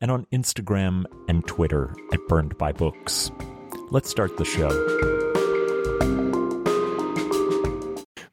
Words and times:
and 0.00 0.10
on 0.10 0.26
Instagram 0.32 1.04
and 1.28 1.46
Twitter 1.46 1.94
at 2.12 2.20
burnedbybooks. 2.28 3.30
Let's 3.90 4.10
start 4.10 4.36
the 4.36 4.44
show. 4.44 4.68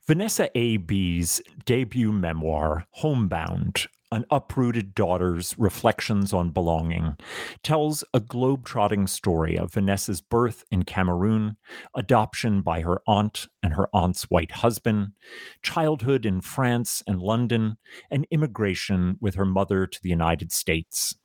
Vanessa 0.07 0.49
A. 0.55 0.77
Bee's 0.77 1.41
debut 1.65 2.11
memoir, 2.11 2.85
Homebound, 2.91 3.87
an 4.11 4.23
uprooted 4.29 4.93
daughter's 4.93 5.55
reflections 5.57 6.31
on 6.31 6.51
belonging, 6.51 7.17
tells 7.63 8.03
a 8.13 8.19
globe-trotting 8.19 9.07
story 9.07 9.57
of 9.57 9.73
Vanessa's 9.73 10.21
birth 10.21 10.63
in 10.69 10.83
Cameroon, 10.83 11.57
adoption 11.95 12.61
by 12.61 12.81
her 12.81 13.01
aunt 13.07 13.47
and 13.63 13.73
her 13.73 13.89
aunt's 13.93 14.23
white 14.25 14.51
husband, 14.51 15.13
childhood 15.63 16.25
in 16.25 16.39
France 16.39 17.01
and 17.07 17.19
London, 17.19 17.77
and 18.11 18.27
immigration 18.29 19.17
with 19.19 19.35
her 19.35 19.45
mother 19.45 19.87
to 19.87 19.99
the 20.03 20.09
United 20.09 20.51
States. 20.51 21.15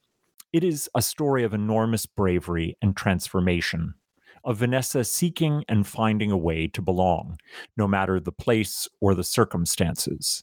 It 0.52 0.64
is 0.64 0.90
a 0.96 1.02
story 1.02 1.44
of 1.44 1.54
enormous 1.54 2.06
bravery 2.06 2.76
and 2.82 2.96
transformation 2.96 3.94
of 4.42 4.56
Vanessa 4.56 5.04
seeking 5.04 5.64
and 5.68 5.86
finding 5.86 6.32
a 6.32 6.36
way 6.36 6.66
to 6.66 6.82
belong, 6.82 7.38
no 7.76 7.86
matter 7.86 8.18
the 8.18 8.32
place 8.32 8.88
or 9.00 9.14
the 9.14 9.22
circumstances. 9.22 10.42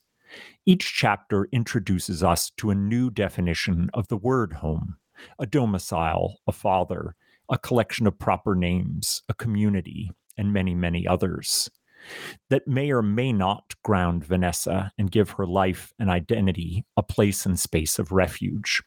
Each 0.65 0.93
chapter 0.93 1.49
introduces 1.51 2.23
us 2.23 2.51
to 2.57 2.69
a 2.69 2.75
new 2.75 3.09
definition 3.09 3.89
of 3.93 4.07
the 4.07 4.17
word 4.17 4.53
home 4.53 4.95
a 5.39 5.45
domicile, 5.45 6.37
a 6.47 6.51
father, 6.53 7.15
a 7.49 7.57
collection 7.57 8.07
of 8.07 8.19
proper 8.19 8.55
names, 8.55 9.23
a 9.27 9.33
community, 9.33 10.11
and 10.37 10.53
many, 10.53 10.75
many 10.75 11.05
others 11.05 11.69
that 12.49 12.67
may 12.67 12.91
or 12.91 13.01
may 13.01 13.33
not 13.33 13.73
ground 13.83 14.23
Vanessa 14.23 14.91
and 14.97 15.11
give 15.11 15.31
her 15.31 15.45
life 15.45 15.91
and 15.99 16.09
identity 16.09 16.85
a 16.95 17.03
place 17.03 17.45
and 17.45 17.59
space 17.59 17.99
of 17.99 18.11
refuge. 18.11 18.81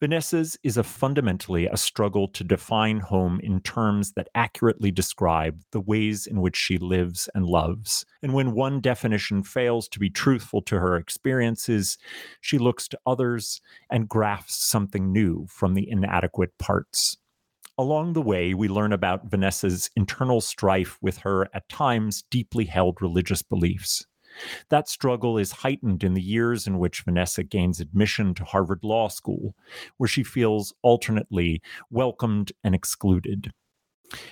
Vanessa's 0.00 0.56
is 0.62 0.76
a 0.76 0.82
fundamentally 0.82 1.66
a 1.66 1.76
struggle 1.76 2.28
to 2.28 2.44
define 2.44 3.00
home 3.00 3.40
in 3.40 3.60
terms 3.60 4.12
that 4.12 4.28
accurately 4.34 4.90
describe 4.90 5.60
the 5.72 5.80
ways 5.80 6.26
in 6.26 6.40
which 6.40 6.56
she 6.56 6.78
lives 6.78 7.28
and 7.34 7.46
loves. 7.46 8.04
And 8.22 8.32
when 8.34 8.52
one 8.52 8.80
definition 8.80 9.42
fails 9.42 9.88
to 9.88 9.98
be 9.98 10.10
truthful 10.10 10.62
to 10.62 10.78
her 10.78 10.96
experiences, 10.96 11.98
she 12.40 12.58
looks 12.58 12.88
to 12.88 12.98
others 13.06 13.60
and 13.90 14.08
grafts 14.08 14.56
something 14.56 15.12
new 15.12 15.46
from 15.48 15.74
the 15.74 15.88
inadequate 15.88 16.56
parts. 16.58 17.16
Along 17.76 18.12
the 18.12 18.22
way, 18.22 18.54
we 18.54 18.68
learn 18.68 18.92
about 18.92 19.28
Vanessa's 19.28 19.90
internal 19.96 20.40
strife 20.40 20.96
with 21.02 21.18
her 21.18 21.48
at 21.52 21.68
times 21.68 22.22
deeply 22.30 22.66
held 22.66 23.02
religious 23.02 23.42
beliefs. 23.42 24.06
That 24.68 24.88
struggle 24.88 25.38
is 25.38 25.52
heightened 25.52 26.04
in 26.04 26.14
the 26.14 26.22
years 26.22 26.66
in 26.66 26.78
which 26.78 27.02
Vanessa 27.02 27.42
gains 27.42 27.80
admission 27.80 28.34
to 28.34 28.44
Harvard 28.44 28.80
Law 28.82 29.08
School, 29.08 29.54
where 29.96 30.08
she 30.08 30.22
feels 30.22 30.74
alternately 30.82 31.62
welcomed 31.90 32.52
and 32.62 32.74
excluded. 32.74 33.52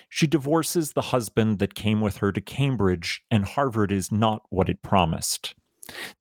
She 0.09 0.27
divorces 0.27 0.93
the 0.93 1.03
husband 1.03 1.59
that 1.59 1.75
came 1.75 2.01
with 2.01 2.19
her 2.19 2.33
to 2.33 2.41
Cambridge, 2.41 3.23
and 3.31 3.45
Harvard 3.45 3.91
is 3.91 4.13
not 4.13 4.43
what 4.51 4.69
it 4.69 4.83
promised. 4.83 5.55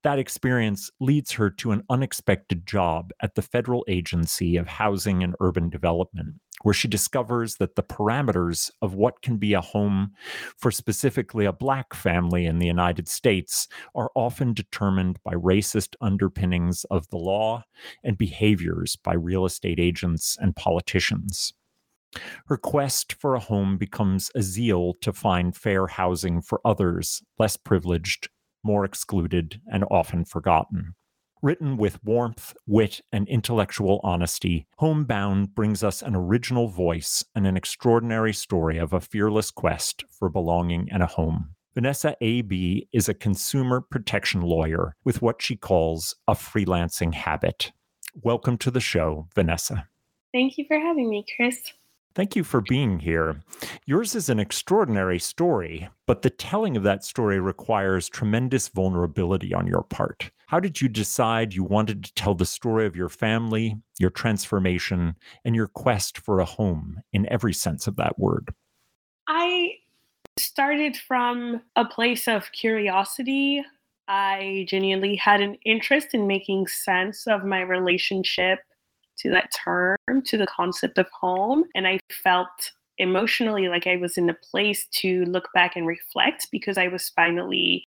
That 0.02 0.18
experience 0.18 0.90
leads 0.98 1.32
her 1.32 1.48
to 1.50 1.70
an 1.70 1.84
unexpected 1.88 2.66
job 2.66 3.12
at 3.20 3.36
the 3.36 3.42
Federal 3.42 3.84
Agency 3.86 4.56
of 4.56 4.66
Housing 4.66 5.22
and 5.22 5.36
Urban 5.40 5.70
Development, 5.70 6.36
where 6.62 6.74
she 6.74 6.88
discovers 6.88 7.56
that 7.56 7.76
the 7.76 7.82
parameters 7.82 8.70
of 8.80 8.94
what 8.94 9.22
can 9.22 9.36
be 9.36 9.54
a 9.54 9.60
home 9.60 10.12
for 10.56 10.70
specifically 10.70 11.44
a 11.44 11.52
black 11.52 11.94
family 11.94 12.46
in 12.46 12.58
the 12.58 12.66
United 12.66 13.08
States 13.08 13.68
are 13.94 14.10
often 14.14 14.52
determined 14.52 15.18
by 15.24 15.32
racist 15.32 15.94
underpinnings 16.00 16.84
of 16.84 17.08
the 17.08 17.18
law 17.18 17.64
and 18.02 18.18
behaviors 18.18 18.96
by 18.96 19.14
real 19.14 19.44
estate 19.44 19.80
agents 19.80 20.36
and 20.40 20.56
politicians. 20.56 21.52
Her 22.46 22.58
quest 22.58 23.14
for 23.14 23.34
a 23.34 23.40
home 23.40 23.78
becomes 23.78 24.30
a 24.34 24.42
zeal 24.42 24.94
to 25.00 25.12
find 25.12 25.56
fair 25.56 25.86
housing 25.86 26.42
for 26.42 26.60
others 26.64 27.22
less 27.38 27.56
privileged 27.56 28.28
more 28.64 28.84
excluded, 28.84 29.60
and 29.66 29.84
often 29.90 30.24
forgotten. 30.24 30.94
Written 31.44 31.76
with 31.76 32.04
warmth, 32.04 32.54
wit, 32.68 33.00
and 33.10 33.26
intellectual 33.26 33.98
honesty, 34.04 34.68
Homebound 34.76 35.56
brings 35.56 35.82
us 35.82 36.00
an 36.00 36.14
original 36.14 36.68
voice 36.68 37.24
and 37.34 37.48
an 37.48 37.56
extraordinary 37.56 38.32
story 38.32 38.78
of 38.78 38.92
a 38.92 39.00
fearless 39.00 39.50
quest 39.50 40.04
for 40.08 40.28
belonging 40.28 40.88
and 40.92 41.02
a 41.02 41.06
home. 41.06 41.56
Vanessa 41.74 42.14
A. 42.20 42.42
Bee 42.42 42.86
is 42.92 43.08
a 43.08 43.14
consumer 43.14 43.80
protection 43.80 44.42
lawyer 44.42 44.94
with 45.02 45.20
what 45.20 45.42
she 45.42 45.56
calls 45.56 46.14
a 46.28 46.34
freelancing 46.34 47.12
habit. 47.12 47.72
Welcome 48.22 48.56
to 48.58 48.70
the 48.70 48.78
show, 48.78 49.26
Vanessa. 49.34 49.88
Thank 50.32 50.58
you 50.58 50.64
for 50.68 50.78
having 50.78 51.10
me, 51.10 51.26
Chris. 51.34 51.72
Thank 52.14 52.36
you 52.36 52.44
for 52.44 52.60
being 52.60 53.00
here. 53.00 53.40
Yours 53.86 54.14
is 54.14 54.28
an 54.28 54.38
extraordinary 54.38 55.18
story, 55.18 55.88
but 56.06 56.22
the 56.22 56.30
telling 56.30 56.76
of 56.76 56.82
that 56.82 57.04
story 57.04 57.40
requires 57.40 58.08
tremendous 58.08 58.68
vulnerability 58.68 59.52
on 59.54 59.66
your 59.66 59.82
part. 59.82 60.30
How 60.52 60.60
did 60.60 60.82
you 60.82 60.88
decide 60.90 61.54
you 61.54 61.64
wanted 61.64 62.04
to 62.04 62.12
tell 62.12 62.34
the 62.34 62.44
story 62.44 62.84
of 62.84 62.94
your 62.94 63.08
family, 63.08 63.74
your 63.98 64.10
transformation, 64.10 65.16
and 65.46 65.56
your 65.56 65.66
quest 65.66 66.18
for 66.18 66.40
a 66.40 66.44
home 66.44 67.00
in 67.14 67.26
every 67.32 67.54
sense 67.54 67.86
of 67.86 67.96
that 67.96 68.18
word? 68.18 68.52
I 69.26 69.76
started 70.38 70.94
from 70.94 71.62
a 71.76 71.86
place 71.86 72.28
of 72.28 72.52
curiosity. 72.52 73.64
I 74.08 74.66
genuinely 74.68 75.16
had 75.16 75.40
an 75.40 75.54
interest 75.64 76.08
in 76.12 76.26
making 76.26 76.66
sense 76.66 77.26
of 77.26 77.46
my 77.46 77.62
relationship 77.62 78.58
to 79.20 79.30
that 79.30 79.54
term, 79.64 79.96
to 80.26 80.36
the 80.36 80.46
concept 80.54 80.98
of 80.98 81.08
home. 81.18 81.64
And 81.74 81.86
I 81.86 81.98
felt 82.22 82.72
emotionally 82.98 83.68
like 83.68 83.86
I 83.86 83.96
was 83.96 84.18
in 84.18 84.28
a 84.28 84.34
place 84.34 84.86
to 84.96 85.24
look 85.24 85.48
back 85.54 85.76
and 85.76 85.86
reflect 85.86 86.48
because 86.52 86.76
I 86.76 86.88
was 86.88 87.08
finally 87.08 87.88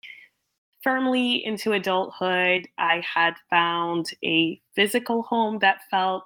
firmly 0.84 1.46
into 1.46 1.74
adulthood. 1.74 2.68
I 2.78 3.04
had 3.14 3.36
found 3.50 4.12
a 4.24 4.60
physical 4.76 5.24
home 5.24 5.60
that 5.60 5.82
felt 5.90 6.24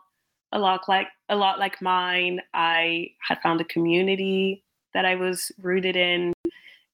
a 0.51 0.59
lot 0.59 0.87
like 0.87 1.07
a 1.29 1.35
lot 1.35 1.59
like 1.59 1.81
mine. 1.81 2.41
I 2.53 3.09
had 3.27 3.39
found 3.41 3.61
a 3.61 3.65
community 3.65 4.63
that 4.93 5.05
I 5.05 5.15
was 5.15 5.51
rooted 5.61 5.95
in, 5.95 6.33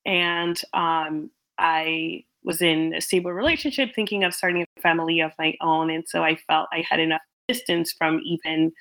and 0.05 0.59
um, 0.73 1.29
I 1.57 2.23
was 2.43 2.61
in 2.61 2.95
a 2.95 3.01
stable 3.01 3.31
relationship, 3.33 3.93
thinking 3.93 4.23
of 4.23 4.33
starting 4.33 4.65
a 4.77 4.81
family 4.81 5.19
of 5.19 5.31
my 5.37 5.53
own, 5.61 5.91
and 5.91 6.03
so 6.07 6.23
I 6.23 6.37
felt 6.47 6.69
I 6.71 6.83
had 6.89 6.99
enough 6.99 7.21
distance 7.47 7.93
from 7.93 8.19
even 8.25 8.71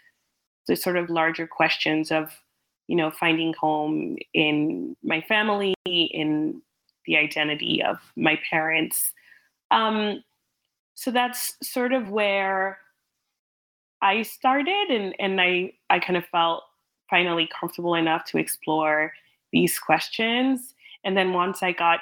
the 0.67 0.76
sort 0.76 0.97
of 0.97 1.11
larger 1.11 1.47
questions 1.47 2.11
of, 2.11 2.31
you 2.87 2.97
know, 2.97 3.11
finding 3.11 3.53
home 3.61 4.17
in 4.33 4.97
my 5.03 5.21
family, 5.23 5.75
in 5.85 6.62
the 7.06 7.17
identity 7.17 7.82
of 7.82 7.99
my 8.17 8.38
parents. 8.49 9.12
Um, 9.70 10.23
so 10.94 11.11
that's 11.11 11.56
sort 11.62 11.93
of 11.93 12.11
where 12.11 12.79
I 14.02 14.23
started, 14.23 14.87
and 14.91 15.14
and 15.19 15.41
I 15.41 15.73
I 15.88 15.99
kind 15.99 16.17
of 16.17 16.26
felt 16.26 16.64
finally 17.08 17.49
comfortable 17.58 17.94
enough 17.94 18.25
to 18.26 18.38
explore 18.38 19.12
these 19.52 19.79
questions. 19.79 20.75
And 21.05 21.17
then 21.17 21.32
once 21.32 21.62
I 21.62 21.73
got 21.73 22.00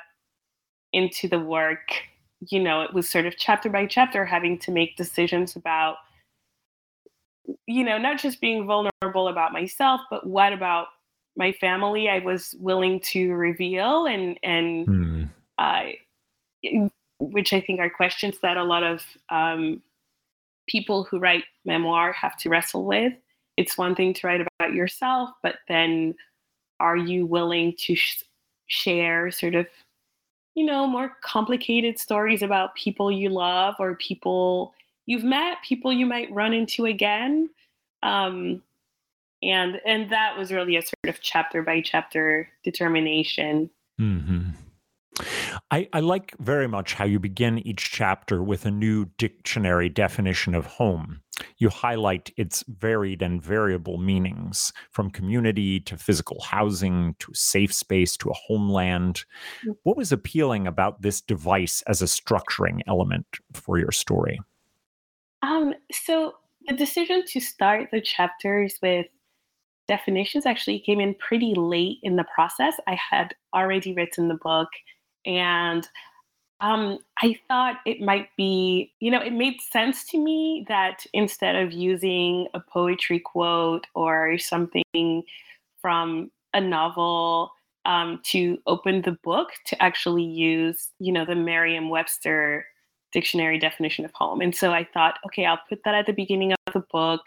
into 0.93 1.29
the 1.29 1.39
work, 1.39 2.03
you 2.41 2.61
know, 2.61 2.83
it 2.83 2.93
was 2.93 3.09
sort 3.09 3.27
of 3.27 3.37
chapter 3.37 3.69
by 3.69 3.87
chapter 3.87 4.25
having 4.25 4.59
to 4.59 4.71
make 4.71 4.97
decisions 4.97 5.57
about, 5.57 5.97
you 7.67 7.85
know, 7.85 7.99
not 7.99 8.19
just 8.19 8.41
being 8.41 8.67
vulnerable 8.67 9.29
about 9.29 9.53
myself, 9.53 10.01
but 10.11 10.27
what 10.27 10.53
about 10.53 10.89
my 11.39 11.53
family 11.53 12.11
I 12.11 12.19
was 12.19 12.55
willing 12.59 13.01
to 13.13 13.33
reveal 13.33 14.07
and 14.07 14.39
and 14.43 14.87
hmm. 14.87 15.25
uh, 15.57 15.85
which 17.21 17.53
I 17.53 17.61
think 17.61 17.81
are 17.81 17.89
questions 17.89 18.39
that 18.43 18.57
a 18.57 18.65
lot 18.65 18.83
of 18.83 19.03
um, 19.31 19.81
people 20.69 21.05
who 21.05 21.19
write 21.19 21.45
memoir 21.65 22.13
have 22.13 22.37
to 22.39 22.49
wrestle 22.49 22.85
with. 22.85 23.13
It's 23.57 23.79
one 23.79 23.95
thing 23.95 24.13
to 24.15 24.27
write 24.27 24.41
about 24.41 24.75
yourself, 24.75 25.31
but 25.43 25.57
then 25.69 26.15
are 26.81 26.97
you 26.97 27.27
willing 27.27 27.75
to 27.79 27.95
sh- 27.95 28.23
share 28.67 29.31
sort 29.31 29.55
of, 29.55 29.67
you 30.55 30.65
know, 30.65 30.87
more 30.87 31.17
complicated 31.23 31.99
stories 31.99 32.43
about 32.43 32.77
people 32.77 33.11
you 33.11 33.31
love 33.31 33.75
or 33.81 33.97
people 33.97 34.75
you've 35.07 35.25
met, 35.25 35.59
people 35.67 35.93
you 35.93 36.07
might 36.07 36.31
run 36.33 36.53
into 36.53 36.87
again? 36.87 37.51
Um, 38.05 38.63
and 39.43 39.81
and 39.87 40.11
that 40.11 40.37
was 40.37 40.53
really 40.53 40.77
a 40.77 40.83
sort 40.83 41.09
of 41.09 41.21
chapter 41.21 41.63
by 41.63 41.81
chapter 41.81 42.49
determination. 42.65 43.71
Mm-hmm. 44.01 44.51
I, 45.71 45.89
I, 45.93 46.01
like 46.01 46.37
very 46.39 46.69
much 46.69 46.95
how 46.95 47.05
you 47.05 47.19
begin 47.19 47.59
each 47.67 47.91
chapter 47.91 48.43
with 48.43 48.65
a 48.67 48.71
new 48.71 49.07
dictionary 49.19 49.89
definition 49.89 50.55
of 50.55 50.67
home. 50.67 51.21
You 51.59 51.71
highlight 51.71 52.33
its 52.37 52.65
varied 52.69 53.23
and 53.23 53.43
variable 53.43 53.99
meanings, 53.99 54.73
from 54.91 55.11
community 55.11 55.81
to 55.81 55.97
physical 55.97 56.41
housing 56.43 57.15
to 57.21 57.33
safe 57.35 57.73
space 57.73 58.17
to 58.19 58.31
a 58.31 58.35
homeland. 58.35 59.25
Mm. 59.67 59.77
What 59.83 59.97
was 59.97 60.13
appealing 60.13 60.67
about 60.67 61.03
this 61.03 61.21
device 61.21 61.83
as 61.87 62.03
a 62.03 62.07
structuring 62.07 62.81
element 62.87 63.27
for 63.53 63.79
your 63.79 63.93
story? 63.93 64.41
Um, 65.43 65.75
so, 65.93 66.35
the 66.67 66.75
decision 66.75 67.25
to 67.27 67.41
start 67.41 67.89
the 67.93 68.01
chapters 68.01 68.79
with 68.83 69.07
definitions 69.89 70.47
actually 70.47 70.79
came 70.79 71.01
in 71.01 71.15
pretty 71.15 71.55
late 71.55 71.99
in 72.03 72.17
the 72.17 72.27
process. 72.35 72.75
I 72.87 72.97
had 73.11 73.35
already 73.55 73.95
written 73.95 74.29
the 74.29 74.35
book 74.35 74.69
and 75.27 75.89
um, 76.61 76.99
I 77.23 77.39
thought 77.47 77.77
it 77.87 78.01
might 78.01 78.29
be, 78.37 78.93
you 79.01 79.11
know, 79.11 79.21
it 79.21 79.33
made 79.33 79.61
sense 79.61 80.05
to 80.11 80.19
me 80.19 80.65
that 80.69 81.07
instead 81.13 81.55
of 81.55 81.73
using 81.73 82.49
a 82.55 82.61
poetry 82.61 83.21
quote 83.21 83.87
or 83.95 84.39
something 84.39 85.23
from 85.81 86.31
a 86.55 86.61
novel 86.61 87.53
um, 87.85 88.21
to 88.25 88.59
open 88.67 89.03
the 89.03 89.17
book, 89.23 89.51
to 89.67 89.81
actually 89.83 90.25
use, 90.25 90.89
you 90.99 91.13
know, 91.13 91.25
the 91.25 91.37
Merriam 91.37 91.91
Webster 91.91 92.67
dictionary 93.13 93.59
definition 93.59 94.05
of 94.05 94.13
home. 94.13 94.41
And 94.41 94.55
so 94.55 94.73
I 94.73 94.87
thought, 94.93 95.19
okay, 95.27 95.47
I'll 95.47 95.61
put 95.69 95.81
that 95.85 95.95
at 95.95 96.07
the 96.07 96.13
beginning 96.13 96.53
of 96.53 96.59
the 96.75 96.85
book 96.93 97.23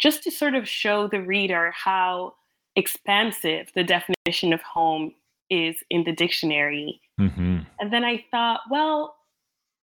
just 0.00 0.22
to 0.24 0.30
sort 0.30 0.54
of 0.54 0.68
show 0.68 1.06
the 1.06 1.20
reader 1.20 1.72
how 1.76 2.34
expansive 2.76 3.70
the 3.74 3.84
definition 3.84 4.52
of 4.52 4.62
home 4.62 5.12
is 5.50 5.76
in 5.90 6.04
the 6.04 6.12
dictionary. 6.12 7.00
Mm-hmm. 7.20 7.58
And 7.80 7.92
then 7.92 8.04
I 8.04 8.24
thought, 8.30 8.60
well, 8.70 9.16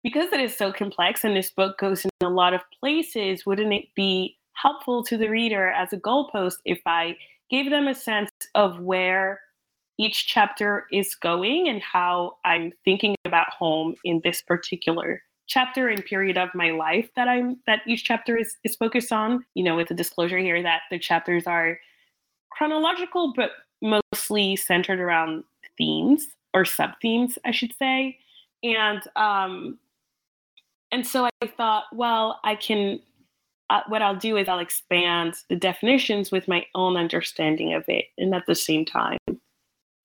because 0.04 0.32
it 0.32 0.40
is 0.40 0.56
so 0.56 0.72
complex 0.72 1.24
and 1.24 1.36
this 1.36 1.52
book 1.52 1.78
goes 1.78 2.06
in 2.06 2.12
a 2.22 2.30
lot 2.30 2.54
of 2.54 2.62
places, 2.80 3.46
wouldn't 3.46 3.74
it 3.74 3.86
be 3.96 4.38
helpful 4.54 5.04
to 5.04 5.18
the 5.18 5.30
reader 5.30 5.70
as 5.70 5.94
a 5.94 5.98
goalpost 5.98 6.56
if 6.66 6.82
I 6.86 7.16
gave 7.50 7.70
them 7.70 7.88
a 7.88 7.96
sense 7.96 8.32
of 8.56 8.80
where 8.80 9.40
each 10.00 10.28
chapter 10.28 10.86
is 10.92 11.16
going 11.16 11.68
and 11.68 11.82
how 11.82 12.38
I'm 12.46 12.72
thinking 12.86 13.16
about 13.26 13.50
home 13.50 13.96
in 14.04 14.22
this 14.24 14.42
particular 14.42 15.22
chapter 15.48 15.88
and 15.88 16.04
period 16.06 16.38
of 16.38 16.50
my 16.54 16.72
life 16.72 17.10
that 17.16 17.28
I'm 17.28 17.58
that 17.66 17.82
each 17.88 18.04
chapter 18.04 18.38
is 18.38 18.56
is 18.64 18.76
focused 18.76 19.12
on. 19.12 19.46
You 19.56 19.64
know, 19.64 19.76
with 19.76 19.88
the 19.88 19.96
disclosure 19.96 20.38
here 20.38 20.62
that 20.62 20.82
the 20.92 21.00
chapters 21.00 21.48
are 21.48 21.80
chronological 22.52 23.34
but 23.36 23.52
mostly 23.82 24.56
centered 24.56 25.00
around 25.00 25.44
themes 25.78 26.28
or 26.54 26.66
sub 26.66 26.92
themes, 27.02 27.38
I 27.46 27.52
should 27.52 27.74
say. 27.78 28.18
And 28.64 29.02
um, 29.16 29.80
and 30.92 31.06
so 31.06 31.30
I 31.42 31.48
thought, 31.48 31.86
well, 31.94 32.40
I 32.44 32.56
can. 32.56 33.00
Uh, 33.70 33.82
what 33.90 34.02
I'll 34.02 34.16
do 34.16 34.38
is 34.38 34.48
I'll 34.48 34.60
expand 34.60 35.36
the 35.50 35.56
definitions 35.58 36.32
with 36.32 36.48
my 36.48 36.66
own 36.74 36.96
understanding 36.96 37.74
of 37.74 37.84
it, 37.90 38.06
and 38.18 38.34
at 38.34 38.46
the 38.48 38.56
same 38.56 38.86
time, 38.86 39.18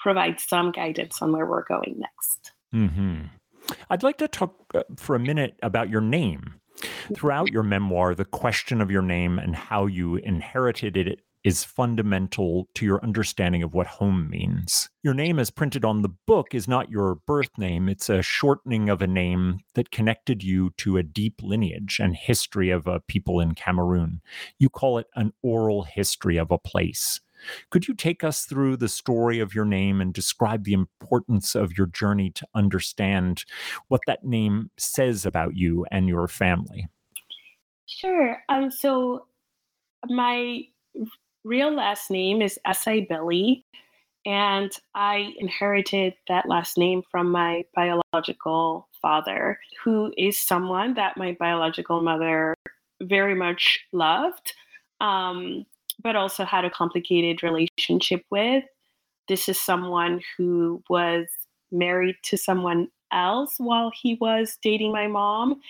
provide 0.00 0.40
some 0.40 0.72
guidance 0.72 1.22
on 1.22 1.30
where 1.30 1.46
we're 1.46 1.62
going 1.62 1.94
next. 1.96 2.52
Mm-hmm. 2.74 3.26
I'd 3.90 4.02
like 4.02 4.18
to 4.18 4.28
talk 4.28 4.54
uh, 4.74 4.82
for 4.96 5.14
a 5.14 5.20
minute 5.20 5.56
about 5.62 5.90
your 5.90 6.00
name. 6.00 6.54
Throughout 7.14 7.52
your 7.52 7.62
memoir, 7.62 8.14
the 8.14 8.24
question 8.24 8.80
of 8.80 8.90
your 8.90 9.02
name 9.02 9.38
and 9.38 9.54
how 9.54 9.86
you 9.86 10.16
inherited 10.16 10.96
it 10.96 11.20
is 11.44 11.64
fundamental 11.64 12.68
to 12.74 12.84
your 12.84 13.02
understanding 13.02 13.62
of 13.62 13.74
what 13.74 13.86
home 13.86 14.30
means. 14.30 14.88
Your 15.02 15.14
name, 15.14 15.38
as 15.38 15.50
printed 15.50 15.84
on 15.84 16.02
the 16.02 16.14
book, 16.26 16.54
is 16.54 16.68
not 16.68 16.90
your 16.90 17.16
birth 17.26 17.58
name, 17.58 17.88
it's 17.88 18.08
a 18.08 18.22
shortening 18.22 18.88
of 18.88 19.02
a 19.02 19.06
name 19.06 19.58
that 19.74 19.90
connected 19.90 20.42
you 20.44 20.70
to 20.78 20.96
a 20.96 21.02
deep 21.02 21.42
lineage 21.42 21.98
and 22.00 22.14
history 22.14 22.70
of 22.70 22.86
a 22.86 23.00
people 23.00 23.40
in 23.40 23.54
Cameroon. 23.54 24.20
You 24.58 24.68
call 24.68 24.98
it 24.98 25.08
an 25.16 25.32
oral 25.42 25.82
history 25.82 26.36
of 26.36 26.50
a 26.50 26.58
place. 26.58 27.20
Could 27.70 27.88
you 27.88 27.94
take 27.94 28.24
us 28.24 28.44
through 28.44 28.76
the 28.76 28.88
story 28.88 29.40
of 29.40 29.54
your 29.54 29.64
name 29.64 30.00
and 30.00 30.12
describe 30.12 30.64
the 30.64 30.72
importance 30.72 31.54
of 31.54 31.76
your 31.76 31.86
journey 31.86 32.30
to 32.30 32.46
understand 32.54 33.44
what 33.88 34.00
that 34.06 34.24
name 34.24 34.70
says 34.78 35.26
about 35.26 35.56
you 35.56 35.86
and 35.90 36.08
your 36.08 36.28
family? 36.28 36.88
Sure. 37.86 38.38
Um, 38.48 38.70
so 38.70 39.26
my 40.08 40.62
real 41.44 41.74
last 41.74 42.10
name 42.10 42.42
is 42.42 42.58
Asai 42.66 43.08
Billy, 43.08 43.64
and 44.24 44.70
I 44.94 45.34
inherited 45.38 46.14
that 46.28 46.48
last 46.48 46.78
name 46.78 47.02
from 47.10 47.30
my 47.30 47.64
biological 47.74 48.88
father, 49.00 49.58
who 49.82 50.12
is 50.16 50.38
someone 50.38 50.94
that 50.94 51.16
my 51.16 51.36
biological 51.38 52.00
mother 52.00 52.54
very 53.02 53.34
much 53.34 53.80
loved, 53.92 54.54
um, 55.00 55.66
but 56.02 56.16
also 56.16 56.44
had 56.44 56.64
a 56.64 56.70
complicated 56.70 57.42
relationship 57.42 58.24
with. 58.30 58.64
This 59.28 59.48
is 59.48 59.60
someone 59.60 60.20
who 60.36 60.82
was 60.88 61.26
married 61.70 62.16
to 62.24 62.36
someone 62.36 62.88
else 63.12 63.54
while 63.58 63.92
he 63.94 64.14
was 64.20 64.58
dating 64.62 64.92
my 64.92 65.06
mom, 65.06 65.60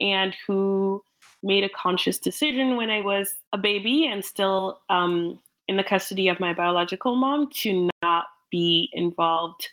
and 0.00 0.34
who 0.46 1.02
made 1.42 1.64
a 1.64 1.68
conscious 1.68 2.18
decision 2.18 2.76
when 2.76 2.90
I 2.90 3.00
was 3.00 3.34
a 3.52 3.58
baby 3.58 4.06
and 4.06 4.24
still 4.24 4.80
um, 4.88 5.38
in 5.68 5.76
the 5.76 5.84
custody 5.84 6.28
of 6.28 6.40
my 6.40 6.52
biological 6.52 7.14
mom 7.16 7.50
to 7.50 7.88
not 8.02 8.26
be 8.50 8.90
involved 8.92 9.68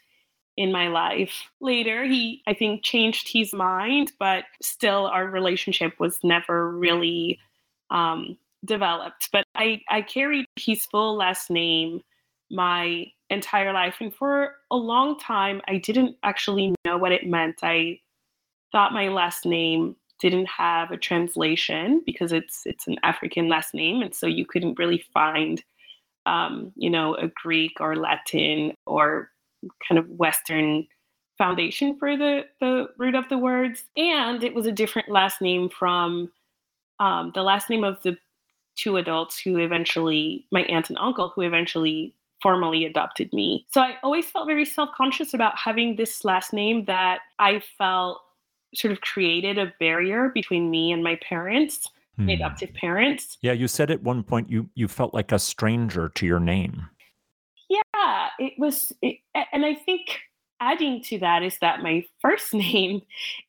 in 0.58 0.72
my 0.72 0.88
life. 0.88 1.50
Later, 1.60 2.06
he, 2.06 2.42
I 2.48 2.54
think, 2.54 2.84
changed 2.84 3.32
his 3.32 3.54
mind, 3.54 4.12
but 4.20 4.46
still 4.62 5.08
our 5.08 5.28
relationship 5.28 6.00
was 6.00 6.20
never 6.24 6.72
really 6.72 7.40
um, 7.90 8.38
developed. 8.66 9.30
But 9.32 9.46
I, 9.56 9.82
I 9.90 10.02
carried 10.02 10.46
his 10.56 10.86
full 10.86 11.16
last 11.16 11.50
name 11.50 12.02
my 12.52 13.06
entire 13.30 13.74
life. 13.74 13.98
And 14.00 14.14
for 14.14 14.56
a 14.72 14.76
long 14.76 15.18
time, 15.20 15.62
I 15.68 15.78
didn't 15.78 16.16
actually 16.24 16.76
know 16.86 16.98
what 16.98 17.12
it 17.12 17.28
meant. 17.28 17.60
I 17.64 18.00
thought 18.72 18.94
my 18.94 19.08
last 19.08 19.46
name 19.46 19.96
didn't 20.20 20.48
have 20.48 20.92
a 20.92 20.98
translation 20.98 22.02
because 22.06 22.32
it's 22.32 22.62
it's 22.66 22.88
an 22.88 22.98
African 23.04 23.50
last 23.50 23.74
name, 23.74 24.02
and 24.02 24.16
so 24.16 24.28
you 24.28 24.46
couldn't 24.46 24.80
really 24.80 25.04
find, 25.14 25.64
um, 26.26 26.72
you 26.76 26.90
know, 26.90 27.16
a 27.16 27.30
Greek 27.42 27.74
or 27.80 27.96
Latin 27.96 28.74
or 28.86 29.30
kind 29.88 30.00
of 30.00 30.10
Western 30.10 30.88
foundation 31.38 31.98
for 31.98 32.16
the 32.16 32.44
the 32.62 32.88
root 32.98 33.16
of 33.16 33.28
the 33.30 33.38
words. 33.38 33.84
And 33.98 34.44
it 34.44 34.56
was 34.56 34.66
a 34.66 34.72
different 34.72 35.10
last 35.10 35.42
name 35.42 35.70
from 35.70 36.32
um, 37.00 37.32
the 37.36 37.44
last 37.44 37.70
name 37.70 37.84
of 37.84 38.02
the 38.04 38.18
two 38.75 38.98
adults 38.98 39.39
who 39.39 39.58
eventually, 39.58 40.46
my 40.51 40.63
aunt 40.63 40.89
and 40.89 40.98
uncle, 41.00 41.32
who 41.36 41.41
eventually 41.41 42.13
formally 42.41 42.86
adopted 42.86 43.32
me. 43.34 43.65
So 43.72 43.82
I 43.82 43.96
always 44.03 44.25
felt 44.25 44.48
very 44.48 44.65
self 44.65 44.89
conscious 44.96 45.34
about 45.34 45.58
having 45.58 45.96
this 45.96 46.24
last 46.24 46.53
name 46.53 46.86
that 46.86 47.20
I 47.39 47.62
felt 47.77 48.22
sort 48.74 48.91
of 48.91 49.01
created 49.01 49.58
a 49.58 49.74
barrier 49.79 50.29
between 50.34 50.70
me 50.70 50.91
and 50.91 51.03
my 51.03 51.17
parents, 51.27 51.89
hmm. 52.17 52.27
my 52.27 52.34
adoptive 52.34 52.74
parents. 52.74 53.38
Yeah, 53.41 53.53
you 53.53 53.67
said 53.67 53.89
at 53.89 54.03
one 54.03 54.24
point 54.24 54.50
you 54.50 54.70
you 54.75 54.88
felt 54.88 55.13
like 55.13 55.32
a 55.32 55.39
stranger 55.39 56.10
to 56.10 56.25
your 56.25 56.39
name. 56.39 56.88
Yeah, 57.70 58.29
it 58.38 58.53
was, 58.58 58.94
it, 59.01 59.17
and 59.51 59.65
I 59.65 59.74
think 59.74 60.20
adding 60.60 61.01
to 61.03 61.20
that 61.20 61.44
is 61.44 61.58
that 61.60 61.82
my 61.82 62.05
first 62.20 62.53
name 62.53 63.01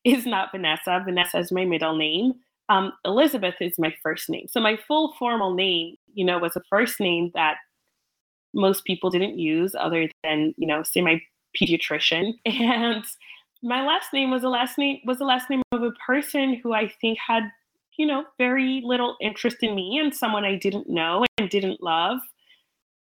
is 0.03 0.25
not 0.25 0.51
Vanessa. 0.51 1.01
Vanessa 1.05 1.39
is 1.39 1.51
my 1.51 1.65
middle 1.65 1.95
name. 1.95 2.33
Um, 2.69 2.93
Elizabeth 3.05 3.55
is 3.61 3.79
my 3.79 3.93
first 4.03 4.29
name. 4.29 4.47
So 4.49 4.59
my 4.59 4.77
full 4.87 5.13
formal 5.17 5.53
name, 5.53 5.95
you 6.13 6.25
know, 6.25 6.37
was 6.37 6.55
a 6.55 6.61
first 6.69 6.99
name 6.99 7.31
that 7.33 7.57
most 8.53 8.83
people 8.85 9.09
didn't 9.09 9.37
use 9.37 9.75
other 9.75 10.09
than, 10.23 10.53
you 10.57 10.67
know, 10.67 10.83
say 10.83 11.01
my 11.01 11.21
pediatrician. 11.55 12.33
And 12.45 13.03
my 13.63 13.85
last 13.85 14.13
name 14.13 14.29
was 14.29 14.43
a 14.43 14.49
last 14.49 14.77
name 14.77 14.99
was 15.05 15.17
the 15.17 15.25
last 15.25 15.49
name 15.49 15.61
of 15.71 15.81
a 15.81 15.91
person 16.05 16.55
who 16.55 16.73
I 16.73 16.91
think 17.01 17.17
had, 17.25 17.43
you 17.97 18.05
know, 18.05 18.25
very 18.37 18.81
little 18.83 19.17
interest 19.21 19.57
in 19.61 19.73
me 19.73 19.97
and 19.97 20.13
someone 20.13 20.45
I 20.45 20.55
didn't 20.55 20.89
know 20.89 21.25
and 21.37 21.49
didn't 21.49 21.81
love. 21.81 22.19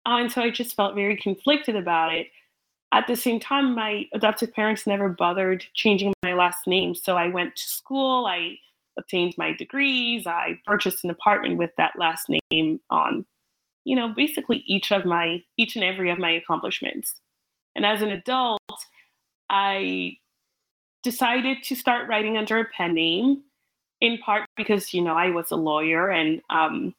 Uh, 0.06 0.18
and 0.18 0.32
so 0.32 0.40
I 0.40 0.50
just 0.50 0.76
felt 0.76 0.94
very 0.94 1.16
conflicted 1.16 1.76
about 1.76 2.14
it. 2.14 2.28
At 2.92 3.06
the 3.06 3.16
same 3.16 3.40
time, 3.40 3.74
my 3.74 4.04
adoptive 4.14 4.52
parents 4.54 4.86
never 4.86 5.08
bothered 5.08 5.66
changing 5.74 6.14
my 6.22 6.32
last 6.32 6.66
name. 6.66 6.94
So 6.94 7.16
I 7.16 7.28
went 7.28 7.56
to 7.56 7.62
school, 7.64 8.26
I 8.26 8.56
obtained 8.98 9.34
my 9.36 9.52
degrees, 9.52 10.26
I 10.26 10.58
purchased 10.66 11.04
an 11.04 11.10
apartment 11.10 11.58
with 11.58 11.70
that 11.76 11.92
last 11.98 12.28
name 12.50 12.80
on 12.90 13.26
you 13.86 13.94
know, 13.94 14.08
basically 14.08 14.64
each 14.66 14.90
of 14.90 15.04
my, 15.04 15.40
each 15.56 15.76
and 15.76 15.84
every 15.84 16.10
of 16.10 16.18
my 16.18 16.32
accomplishments. 16.32 17.14
And 17.76 17.86
as 17.86 18.02
an 18.02 18.10
adult, 18.10 18.60
I 19.48 20.16
decided 21.04 21.62
to 21.62 21.76
start 21.76 22.08
writing 22.08 22.36
under 22.36 22.58
a 22.58 22.64
pen 22.76 22.94
name, 22.94 23.44
in 24.00 24.18
part 24.18 24.44
because, 24.56 24.92
you 24.92 25.00
know, 25.00 25.14
I 25.14 25.30
was 25.30 25.52
a 25.52 25.56
lawyer 25.56 26.10
and 26.10 26.42
um, 26.50 26.96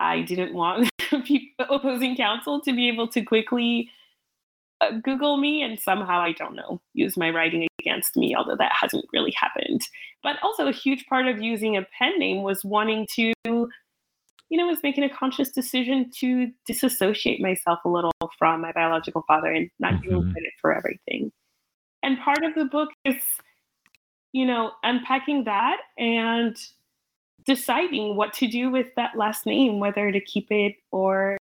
I 0.00 0.22
didn't 0.22 0.54
want 0.54 0.90
people, 1.24 1.66
opposing 1.70 2.16
counsel 2.16 2.60
to 2.62 2.72
be 2.74 2.88
able 2.88 3.06
to 3.08 3.22
quickly 3.22 3.88
uh, 4.80 4.92
Google 5.02 5.36
me 5.36 5.62
and 5.62 5.78
somehow, 5.78 6.20
I 6.20 6.32
don't 6.32 6.54
know, 6.54 6.80
use 6.94 7.16
my 7.16 7.30
writing 7.30 7.66
against 7.80 8.16
me, 8.16 8.34
although 8.34 8.56
that 8.56 8.72
hasn't 8.80 9.06
really 9.12 9.32
happened. 9.32 9.82
But 10.22 10.36
also, 10.42 10.66
a 10.66 10.72
huge 10.72 11.06
part 11.06 11.26
of 11.26 11.40
using 11.40 11.76
a 11.76 11.86
pen 11.96 12.18
name 12.18 12.42
was 12.42 12.64
wanting 12.64 13.06
to 13.14 13.32
you 14.50 14.56
know, 14.56 14.66
was 14.66 14.82
making 14.82 15.04
a 15.04 15.10
conscious 15.10 15.50
decision 15.50 16.10
to 16.20 16.50
disassociate 16.66 17.40
myself 17.40 17.80
a 17.84 17.88
little 17.88 18.12
from 18.38 18.60
my 18.60 18.72
biological 18.72 19.22
father 19.26 19.52
and 19.52 19.70
not 19.78 19.94
mm-hmm. 19.94 20.02
give 20.02 20.12
him 20.12 20.32
credit 20.32 20.52
for 20.60 20.74
everything. 20.74 21.30
And 22.02 22.18
part 22.18 22.42
of 22.42 22.54
the 22.54 22.64
book 22.64 22.88
is, 23.04 23.16
you 24.32 24.46
know, 24.46 24.72
unpacking 24.82 25.44
that 25.44 25.78
and 25.98 26.56
deciding 27.44 28.16
what 28.16 28.32
to 28.34 28.46
do 28.46 28.70
with 28.70 28.86
that 28.96 29.16
last 29.16 29.44
name, 29.44 29.80
whether 29.80 30.10
to 30.10 30.20
keep 30.20 30.46
it 30.50 30.76
or 30.92 31.36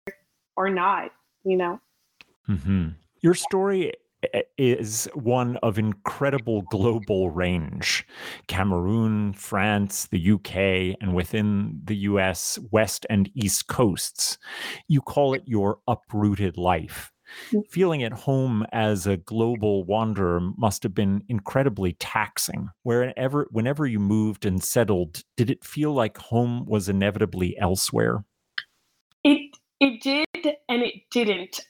or 0.57 0.71
not, 0.71 1.11
you 1.45 1.57
know. 1.57 1.81
Mm-hmm. 2.49 2.89
Your 3.21 3.35
story 3.35 3.93
is 4.59 5.09
one 5.15 5.57
of 5.59 5.79
incredible 5.79 6.63
global 6.63 7.31
range. 7.31 8.07
Cameroon, 8.49 9.33
France, 9.33 10.07
the 10.07 10.33
UK, 10.33 10.97
and 11.01 11.15
within 11.15 11.81
the 11.85 11.97
US, 11.97 12.59
West 12.71 13.07
and 13.11 13.31
East 13.35 13.69
coasts. 13.69 14.39
You 14.89 15.01
call 15.01 15.35
it 15.35 15.43
your 15.47 15.79
uprooted 15.87 16.57
life. 16.57 17.13
Mm. 17.51 17.69
Feeling 17.69 18.03
at 18.03 18.13
home 18.13 18.65
as 18.73 19.07
a 19.07 19.17
global 19.17 19.85
wanderer 19.85 20.41
must 20.57 20.83
have 20.85 20.95
been 20.95 21.25
incredibly 21.29 21.95
taxing. 21.95 22.71
Wherever, 22.83 23.49
whenever 23.51 23.87
you 23.87 23.99
moved 23.99 24.47
and 24.47 24.63
settled, 24.63 25.23
did 25.37 25.51
it 25.51 25.65
feel 25.65 25.93
like 25.93 26.17
home 26.19 26.65
was 26.67 26.89
inevitably 26.89 27.57
elsewhere? 27.59 28.25
It 29.25 29.57
it 29.81 30.01
did 30.01 30.57
and 30.69 30.83
it 30.83 30.95
didn't. 31.11 31.61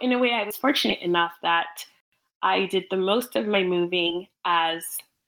In 0.00 0.12
a 0.12 0.18
way, 0.18 0.32
I 0.32 0.44
was 0.44 0.56
fortunate 0.56 1.00
enough 1.00 1.32
that 1.42 1.86
I 2.42 2.66
did 2.66 2.84
the 2.90 2.96
most 2.96 3.36
of 3.36 3.46
my 3.46 3.62
moving 3.62 4.28
as 4.44 4.84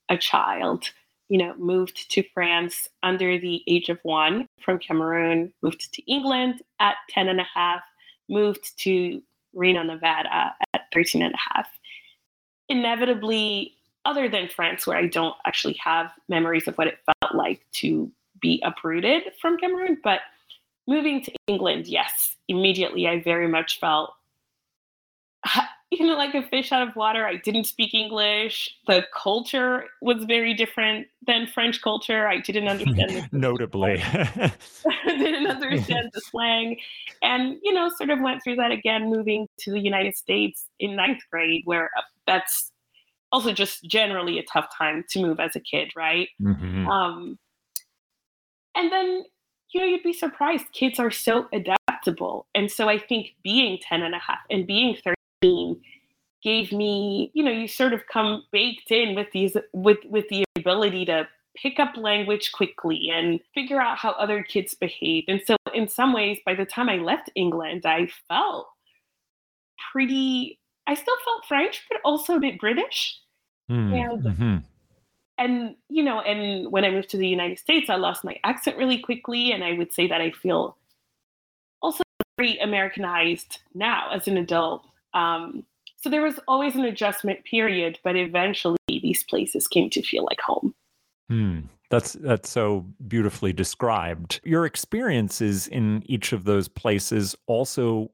a 0.08 0.16
child. 0.16 0.90
You 1.28 1.38
know, 1.38 1.54
moved 1.58 2.10
to 2.12 2.24
France 2.32 2.88
under 3.02 3.38
the 3.38 3.62
age 3.66 3.90
of 3.90 3.98
one 4.02 4.48
from 4.60 4.78
Cameroon, 4.78 5.52
moved 5.62 5.92
to 5.92 6.10
England 6.10 6.62
at 6.80 6.96
10 7.10 7.28
and 7.28 7.40
a 7.40 7.46
half, 7.54 7.82
moved 8.30 8.78
to 8.78 9.22
Reno, 9.52 9.82
Nevada 9.82 10.54
at 10.72 10.82
13 10.92 11.22
and 11.22 11.34
a 11.34 11.54
half. 11.54 11.68
Inevitably, 12.70 13.74
other 14.04 14.28
than 14.28 14.48
France, 14.48 14.86
where 14.86 14.96
I 14.96 15.06
don't 15.06 15.34
actually 15.46 15.76
have 15.84 16.12
memories 16.28 16.66
of 16.66 16.76
what 16.76 16.86
it 16.86 16.98
felt 17.04 17.34
like 17.34 17.66
to 17.72 18.10
be 18.40 18.62
uprooted 18.64 19.24
from 19.40 19.58
Cameroon, 19.58 19.98
but 20.02 20.20
moving 20.86 21.22
to 21.22 21.32
England, 21.46 21.86
yes, 21.86 22.36
immediately 22.48 23.06
I 23.06 23.20
very 23.20 23.48
much 23.48 23.78
felt 23.80 24.14
you 25.90 26.06
know, 26.06 26.16
like 26.16 26.34
a 26.34 26.42
fish 26.42 26.72
out 26.72 26.86
of 26.86 26.94
water. 26.96 27.26
I 27.26 27.36
didn't 27.36 27.64
speak 27.64 27.94
English. 27.94 28.70
The 28.86 29.04
culture 29.14 29.84
was 30.02 30.24
very 30.24 30.54
different 30.54 31.06
than 31.26 31.46
French 31.46 31.80
culture. 31.82 32.26
I 32.28 32.40
didn't 32.40 32.68
understand. 32.68 33.28
Notably, 33.32 33.96
didn't 35.06 35.46
understand 35.46 36.10
the 36.12 36.20
slang, 36.20 36.76
and 37.22 37.56
you 37.62 37.72
know, 37.72 37.90
sort 37.96 38.10
of 38.10 38.20
went 38.20 38.42
through 38.42 38.56
that 38.56 38.70
again, 38.70 39.10
moving 39.10 39.48
to 39.60 39.70
the 39.70 39.80
United 39.80 40.16
States 40.16 40.66
in 40.78 40.96
ninth 40.96 41.22
grade, 41.30 41.62
where 41.64 41.90
uh, 41.96 42.02
that's 42.26 42.70
also 43.32 43.52
just 43.52 43.84
generally 43.84 44.38
a 44.38 44.42
tough 44.44 44.66
time 44.76 45.04
to 45.10 45.20
move 45.20 45.40
as 45.40 45.54
a 45.54 45.60
kid, 45.60 45.90
right? 45.96 46.28
Mm-hmm. 46.40 46.86
Um, 46.88 47.38
and 48.74 48.92
then 48.92 49.24
you 49.72 49.80
know, 49.80 49.86
you'd 49.86 50.02
be 50.02 50.14
surprised. 50.14 50.64
Kids 50.72 50.98
are 50.98 51.10
so 51.10 51.46
adaptable. 51.52 52.46
And 52.54 52.70
so 52.70 52.88
I 52.88 52.98
think 52.98 53.34
being 53.42 53.78
10 53.86 54.02
and 54.02 54.14
a 54.14 54.18
half 54.18 54.38
and 54.50 54.66
being 54.66 54.96
13 55.04 55.14
gave 55.42 56.72
me, 56.72 57.30
you 57.34 57.42
know, 57.42 57.50
you 57.50 57.68
sort 57.68 57.92
of 57.92 58.06
come 58.12 58.44
baked 58.52 58.90
in 58.90 59.14
with 59.14 59.28
these 59.32 59.56
with 59.72 59.98
with 60.08 60.28
the 60.28 60.44
ability 60.56 61.04
to 61.06 61.28
pick 61.56 61.80
up 61.80 61.96
language 61.96 62.52
quickly 62.52 63.10
and 63.12 63.40
figure 63.54 63.80
out 63.80 63.98
how 63.98 64.10
other 64.12 64.42
kids 64.42 64.74
behave. 64.74 65.24
And 65.28 65.40
so 65.46 65.56
in 65.74 65.88
some 65.88 66.12
ways, 66.12 66.38
by 66.46 66.54
the 66.54 66.64
time 66.64 66.88
I 66.88 66.96
left 66.96 67.30
England, 67.34 67.84
I 67.84 68.08
felt 68.28 68.68
pretty 69.92 70.58
I 70.86 70.94
still 70.94 71.16
felt 71.24 71.44
French, 71.46 71.84
but 71.90 72.00
also 72.04 72.36
a 72.36 72.40
bit 72.40 72.58
British. 72.58 73.20
Mm, 73.70 73.92
and 73.92 74.22
mm-hmm. 74.24 74.56
and 75.36 75.76
you 75.88 76.02
know, 76.02 76.20
and 76.20 76.72
when 76.72 76.84
I 76.84 76.90
moved 76.90 77.10
to 77.10 77.18
the 77.18 77.28
United 77.28 77.58
States, 77.58 77.90
I 77.90 77.96
lost 77.96 78.24
my 78.24 78.36
accent 78.44 78.78
really 78.78 78.98
quickly. 78.98 79.52
And 79.52 79.62
I 79.62 79.74
would 79.74 79.92
say 79.92 80.06
that 80.08 80.20
I 80.20 80.30
feel 80.30 80.76
also 81.82 82.02
very 82.38 82.58
Americanized 82.58 83.58
now 83.74 84.10
as 84.12 84.28
an 84.28 84.38
adult. 84.38 84.86
Um, 85.14 85.64
so 85.96 86.08
there 86.08 86.22
was 86.22 86.38
always 86.46 86.76
an 86.76 86.84
adjustment 86.84 87.44
period, 87.44 87.98
but 88.04 88.16
eventually 88.16 88.78
these 88.88 89.24
places 89.24 89.66
came 89.66 89.90
to 89.90 90.02
feel 90.02 90.24
like 90.24 90.40
home. 90.40 90.74
Hmm. 91.28 91.60
That's 91.90 92.12
that's 92.12 92.50
so 92.50 92.84
beautifully 93.06 93.52
described. 93.52 94.40
Your 94.44 94.66
experiences 94.66 95.66
in 95.68 96.02
each 96.06 96.32
of 96.32 96.44
those 96.44 96.68
places 96.68 97.34
also 97.46 98.10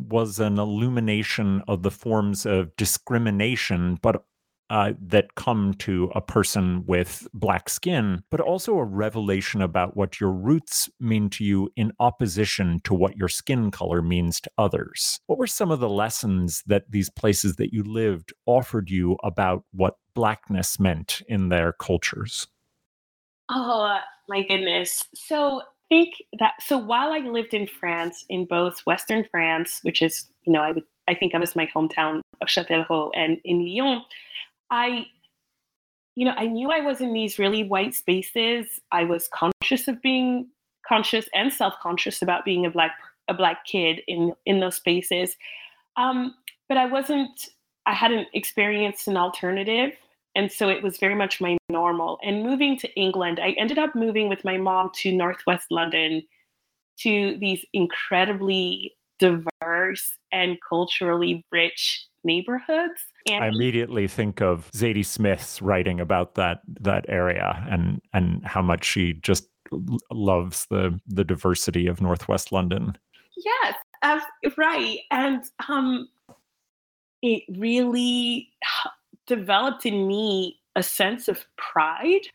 was 0.00 0.40
an 0.40 0.58
illumination 0.58 1.62
of 1.68 1.82
the 1.82 1.90
forms 1.90 2.46
of 2.46 2.74
discrimination, 2.76 3.98
but 4.00 4.24
uh, 4.70 4.92
that 5.00 5.34
come 5.34 5.74
to 5.74 6.10
a 6.14 6.20
person 6.20 6.84
with 6.86 7.26
black 7.32 7.68
skin, 7.68 8.22
but 8.30 8.40
also 8.40 8.76
a 8.76 8.84
revelation 8.84 9.62
about 9.62 9.96
what 9.96 10.20
your 10.20 10.32
roots 10.32 10.90
mean 11.00 11.30
to 11.30 11.44
you 11.44 11.70
in 11.76 11.92
opposition 12.00 12.80
to 12.84 12.94
what 12.94 13.16
your 13.16 13.28
skin 13.28 13.70
color 13.70 14.02
means 14.02 14.40
to 14.40 14.50
others. 14.58 15.20
What 15.26 15.38
were 15.38 15.46
some 15.46 15.70
of 15.70 15.80
the 15.80 15.88
lessons 15.88 16.62
that 16.66 16.90
these 16.90 17.10
places 17.10 17.56
that 17.56 17.72
you 17.72 17.82
lived 17.82 18.32
offered 18.46 18.90
you 18.90 19.16
about 19.22 19.64
what 19.72 19.94
blackness 20.14 20.78
meant 20.78 21.22
in 21.28 21.48
their 21.48 21.72
cultures? 21.72 22.46
Oh, 23.50 23.98
my 24.28 24.42
goodness. 24.42 25.04
So, 25.14 25.62
I 25.90 25.94
think 25.94 26.14
that 26.38 26.52
so 26.60 26.76
while 26.76 27.12
I 27.12 27.20
lived 27.20 27.54
in 27.54 27.66
France, 27.66 28.26
in 28.28 28.44
both 28.44 28.80
Western 28.80 29.24
France, 29.30 29.80
which 29.82 30.02
is, 30.02 30.28
you 30.44 30.52
know, 30.52 30.60
I 30.60 30.72
would 30.72 30.84
I 31.08 31.14
think 31.14 31.32
of 31.32 31.42
as 31.42 31.56
my 31.56 31.66
hometown 31.74 32.20
of 32.42 32.48
Châtellerault, 32.48 33.12
and 33.14 33.38
in 33.44 33.64
Lyon, 33.64 34.02
I 34.70 35.06
you 36.18 36.24
know, 36.24 36.34
I 36.36 36.46
knew 36.46 36.72
I 36.72 36.80
was 36.80 37.00
in 37.00 37.12
these 37.12 37.38
really 37.38 37.62
white 37.62 37.94
spaces. 37.94 38.80
I 38.90 39.04
was 39.04 39.28
conscious 39.32 39.86
of 39.86 40.02
being 40.02 40.48
conscious 40.84 41.28
and 41.32 41.52
self-conscious 41.52 42.22
about 42.22 42.44
being 42.44 42.66
a 42.66 42.70
black 42.70 42.90
a 43.28 43.34
black 43.34 43.64
kid 43.64 44.00
in 44.08 44.32
in 44.44 44.58
those 44.58 44.74
spaces. 44.74 45.36
Um, 45.96 46.34
but 46.68 46.76
I 46.76 46.86
wasn't. 46.86 47.48
I 47.86 47.94
hadn't 47.94 48.26
experienced 48.34 49.06
an 49.06 49.16
alternative, 49.16 49.92
and 50.34 50.50
so 50.50 50.68
it 50.68 50.82
was 50.82 50.98
very 50.98 51.14
much 51.14 51.40
my 51.40 51.56
normal. 51.68 52.18
And 52.24 52.42
moving 52.42 52.76
to 52.78 52.92
England, 52.94 53.38
I 53.40 53.50
ended 53.50 53.78
up 53.78 53.94
moving 53.94 54.28
with 54.28 54.44
my 54.44 54.56
mom 54.56 54.90
to 54.96 55.12
Northwest 55.12 55.70
London, 55.70 56.24
to 56.98 57.38
these 57.38 57.64
incredibly 57.72 58.96
diverse 59.20 60.16
and 60.32 60.58
culturally 60.68 61.44
rich 61.52 62.06
neighborhoods. 62.24 63.00
And 63.36 63.44
I 63.44 63.48
immediately 63.48 64.08
think 64.08 64.40
of 64.40 64.70
Zadie 64.72 65.04
Smith's 65.04 65.60
writing 65.62 66.00
about 66.00 66.34
that 66.34 66.60
that 66.80 67.04
area 67.08 67.66
and 67.70 68.00
and 68.12 68.44
how 68.44 68.62
much 68.62 68.84
she 68.84 69.14
just 69.14 69.48
loves 70.10 70.66
the 70.70 70.98
the 71.06 71.24
diversity 71.24 71.86
of 71.86 72.00
Northwest 72.00 72.52
London. 72.52 72.96
Yes, 73.36 73.74
uh, 74.02 74.20
right, 74.56 74.98
and 75.10 75.44
um, 75.68 76.08
it 77.22 77.42
really 77.56 78.50
developed 79.26 79.86
in 79.86 80.06
me 80.06 80.58
a 80.76 80.82
sense 80.82 81.28
of 81.28 81.44
pride 81.56 82.26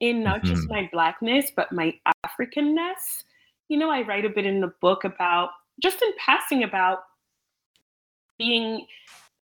in 0.00 0.22
not 0.22 0.42
mm-hmm. 0.42 0.54
just 0.54 0.68
my 0.68 0.88
blackness 0.92 1.50
but 1.54 1.70
my 1.72 1.94
Africanness. 2.26 3.24
You 3.68 3.78
know, 3.78 3.90
I 3.90 4.02
write 4.02 4.24
a 4.24 4.30
bit 4.30 4.46
in 4.46 4.60
the 4.60 4.72
book 4.80 5.04
about 5.04 5.50
just 5.80 6.02
in 6.02 6.10
passing 6.18 6.64
about 6.64 7.04
being 8.38 8.86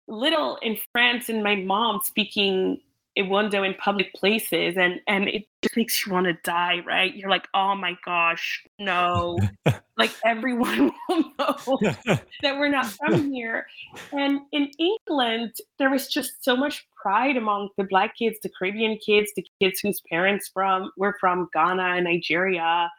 little 0.07 0.57
in 0.61 0.77
France 0.91 1.29
and 1.29 1.43
my 1.43 1.55
mom 1.55 1.99
speaking 2.03 2.79
Ewondo 3.17 3.65
in 3.65 3.73
public 3.75 4.13
places 4.13 4.75
and 4.77 4.99
and 5.07 5.29
it 5.29 5.45
just 5.61 5.77
makes 5.77 6.05
you 6.05 6.11
want 6.11 6.25
to 6.25 6.33
die, 6.43 6.81
right? 6.85 7.15
You're 7.15 7.29
like, 7.29 7.47
oh 7.53 7.73
my 7.75 7.95
gosh, 8.03 8.63
no. 8.77 9.37
like 9.97 10.11
everyone 10.25 10.91
will 11.09 11.23
know 11.39 11.95
that 12.41 12.57
we're 12.57 12.69
not 12.69 12.87
from 12.87 13.31
here. 13.31 13.65
And 14.11 14.41
in 14.51 14.69
England, 14.77 15.53
there 15.79 15.89
was 15.89 16.07
just 16.07 16.43
so 16.43 16.57
much 16.57 16.85
pride 17.01 17.37
among 17.37 17.69
the 17.77 17.85
black 17.85 18.17
kids, 18.17 18.37
the 18.43 18.49
Caribbean 18.49 18.97
kids, 18.97 19.31
the 19.35 19.45
kids 19.61 19.79
whose 19.79 20.01
parents 20.09 20.49
from 20.53 20.91
were 20.97 21.15
from 21.19 21.47
Ghana 21.53 21.95
and 21.95 22.03
Nigeria. 22.03 22.89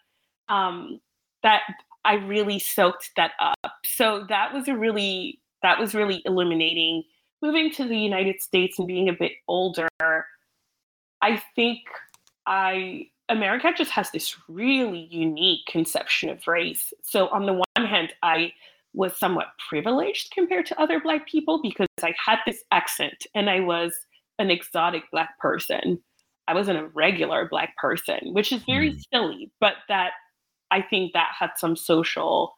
Um, 0.48 1.00
that 1.42 1.62
I 2.04 2.14
really 2.14 2.58
soaked 2.58 3.10
that 3.16 3.32
up. 3.40 3.72
So 3.84 4.24
that 4.28 4.54
was 4.54 4.68
a 4.68 4.76
really 4.76 5.40
that 5.66 5.80
was 5.80 5.96
really 5.96 6.22
illuminating. 6.24 7.02
Moving 7.42 7.72
to 7.72 7.86
the 7.86 7.98
United 7.98 8.40
States 8.40 8.78
and 8.78 8.86
being 8.86 9.08
a 9.08 9.12
bit 9.12 9.32
older, 9.48 9.88
I 11.20 11.42
think 11.56 11.80
I 12.46 13.08
America 13.28 13.72
just 13.76 13.90
has 13.90 14.12
this 14.12 14.36
really 14.48 15.08
unique 15.10 15.66
conception 15.68 16.30
of 16.30 16.46
race. 16.46 16.94
So 17.02 17.26
on 17.28 17.46
the 17.46 17.52
one 17.52 17.86
hand, 17.86 18.14
I 18.22 18.52
was 18.94 19.18
somewhat 19.18 19.48
privileged 19.68 20.30
compared 20.30 20.66
to 20.66 20.80
other 20.80 21.00
black 21.00 21.26
people 21.26 21.60
because 21.60 21.88
I 22.00 22.14
had 22.24 22.38
this 22.46 22.62
accent 22.70 23.26
and 23.34 23.50
I 23.50 23.58
was 23.58 23.92
an 24.38 24.50
exotic 24.50 25.02
black 25.10 25.36
person. 25.40 25.98
I 26.46 26.54
wasn't 26.54 26.78
a 26.78 26.86
regular 26.94 27.48
black 27.48 27.76
person, 27.76 28.20
which 28.32 28.52
is 28.52 28.62
very 28.62 28.92
mm. 28.92 29.02
silly, 29.12 29.50
but 29.60 29.74
that 29.88 30.12
I 30.70 30.80
think 30.80 31.12
that 31.14 31.32
had 31.36 31.50
some 31.56 31.74
social 31.74 32.56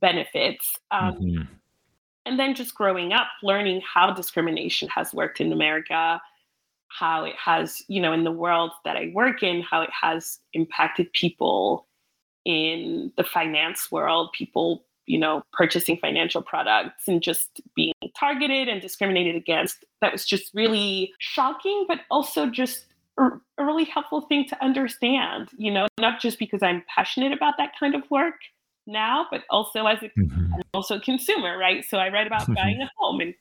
benefits. 0.00 0.76
Um, 0.92 1.14
mm-hmm 1.14 1.42
and 2.26 2.38
then 2.38 2.54
just 2.54 2.74
growing 2.74 3.12
up 3.12 3.28
learning 3.42 3.80
how 3.80 4.12
discrimination 4.12 4.88
has 4.88 5.14
worked 5.14 5.40
in 5.40 5.52
america 5.52 6.20
how 6.88 7.24
it 7.24 7.34
has 7.36 7.82
you 7.88 8.00
know 8.00 8.12
in 8.12 8.24
the 8.24 8.32
world 8.32 8.70
that 8.84 8.96
i 8.96 9.10
work 9.14 9.42
in 9.42 9.62
how 9.62 9.82
it 9.82 9.90
has 9.90 10.38
impacted 10.52 11.12
people 11.12 11.86
in 12.44 13.12
the 13.16 13.24
finance 13.24 13.90
world 13.90 14.30
people 14.36 14.84
you 15.06 15.18
know 15.18 15.42
purchasing 15.52 15.96
financial 15.98 16.42
products 16.42 17.08
and 17.08 17.22
just 17.22 17.60
being 17.74 17.92
targeted 18.18 18.68
and 18.68 18.82
discriminated 18.82 19.36
against. 19.36 19.84
That 20.00 20.12
was 20.12 20.24
just 20.24 20.52
really 20.54 21.12
shocking 21.18 21.86
but 21.88 22.00
also 22.10 22.46
just 22.46 22.86
a 23.18 23.30
really 23.58 23.84
helpful 23.84 24.20
thing 24.22 24.44
to 24.46 24.62
understand 24.62 25.48
you 25.56 25.70
know 25.70 25.86
not 25.98 26.20
just 26.20 26.38
because 26.38 26.62
i'm 26.62 26.84
passionate 26.94 27.32
about 27.32 27.54
that 27.56 27.72
kind 27.80 27.94
of 27.94 28.02
work 28.10 28.34
now, 28.86 29.26
but 29.30 29.42
also 29.50 29.86
as 29.86 30.02
a 30.02 30.08
mm-hmm. 30.18 30.60
also 30.74 30.96
a 30.96 31.00
consumer, 31.00 31.58
right? 31.58 31.84
So 31.84 31.98
I 31.98 32.08
read 32.08 32.26
about 32.26 32.52
buying 32.54 32.80
a 32.80 32.90
home 32.96 33.20
and 33.20 33.34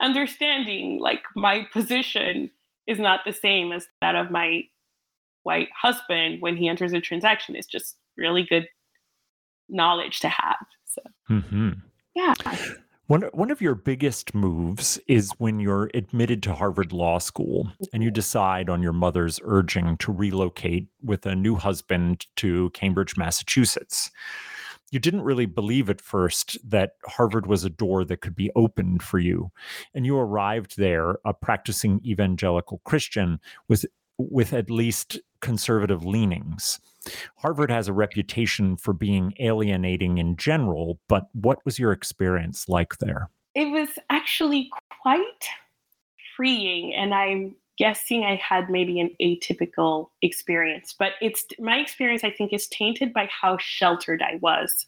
understanding 0.00 0.98
like 1.00 1.22
my 1.36 1.66
position 1.72 2.50
is 2.86 2.98
not 2.98 3.20
the 3.24 3.32
same 3.32 3.72
as 3.72 3.86
that 4.00 4.16
of 4.16 4.30
my 4.30 4.62
white 5.44 5.68
husband 5.80 6.40
when 6.40 6.56
he 6.56 6.68
enters 6.68 6.92
a 6.92 7.00
transaction. 7.00 7.56
It's 7.56 7.66
just 7.66 7.96
really 8.16 8.42
good 8.42 8.66
knowledge 9.68 10.20
to 10.20 10.28
have. 10.28 10.66
So 10.84 11.02
mm-hmm. 11.30 11.70
yeah. 12.14 12.34
One, 13.06 13.22
one 13.32 13.50
of 13.50 13.60
your 13.60 13.74
biggest 13.74 14.34
moves 14.34 14.98
is 15.06 15.32
when 15.38 15.60
you're 15.60 15.90
admitted 15.92 16.42
to 16.44 16.54
Harvard 16.54 16.92
Law 16.92 17.18
School 17.18 17.70
and 17.92 18.02
you 18.02 18.08
mm-hmm. 18.08 18.14
decide 18.14 18.70
on 18.70 18.82
your 18.82 18.92
mother's 18.92 19.40
urging 19.44 19.96
to 19.98 20.12
relocate 20.12 20.86
with 21.02 21.26
a 21.26 21.34
new 21.34 21.56
husband 21.56 22.26
to 22.36 22.70
Cambridge, 22.70 23.16
Massachusetts 23.16 24.10
you 24.92 25.00
didn't 25.00 25.22
really 25.22 25.46
believe 25.46 25.88
at 25.90 26.02
first 26.02 26.58
that 26.68 26.92
Harvard 27.06 27.46
was 27.46 27.64
a 27.64 27.70
door 27.70 28.04
that 28.04 28.20
could 28.20 28.36
be 28.36 28.50
opened 28.54 29.02
for 29.02 29.18
you. 29.18 29.50
And 29.94 30.04
you 30.04 30.16
arrived 30.18 30.76
there, 30.76 31.16
a 31.24 31.32
practicing 31.32 32.00
evangelical 32.04 32.82
Christian 32.84 33.40
with, 33.68 33.86
with 34.18 34.52
at 34.52 34.70
least 34.70 35.18
conservative 35.40 36.04
leanings. 36.04 36.78
Harvard 37.38 37.70
has 37.70 37.88
a 37.88 37.92
reputation 37.92 38.76
for 38.76 38.92
being 38.92 39.32
alienating 39.40 40.18
in 40.18 40.36
general, 40.36 41.00
but 41.08 41.28
what 41.32 41.64
was 41.64 41.78
your 41.78 41.90
experience 41.90 42.68
like 42.68 42.98
there? 42.98 43.30
It 43.54 43.72
was 43.72 43.88
actually 44.10 44.70
quite 45.02 45.48
freeing, 46.36 46.94
and 46.94 47.14
I'm 47.14 47.56
guessing 47.78 48.24
I 48.24 48.36
had 48.36 48.70
maybe 48.70 49.00
an 49.00 49.10
atypical 49.20 50.10
experience, 50.20 50.94
but 50.98 51.12
it's 51.20 51.44
my 51.58 51.78
experience 51.78 52.24
I 52.24 52.30
think 52.30 52.52
is 52.52 52.66
tainted 52.68 53.12
by 53.12 53.28
how 53.28 53.56
sheltered 53.58 54.22
I 54.22 54.38
was 54.40 54.86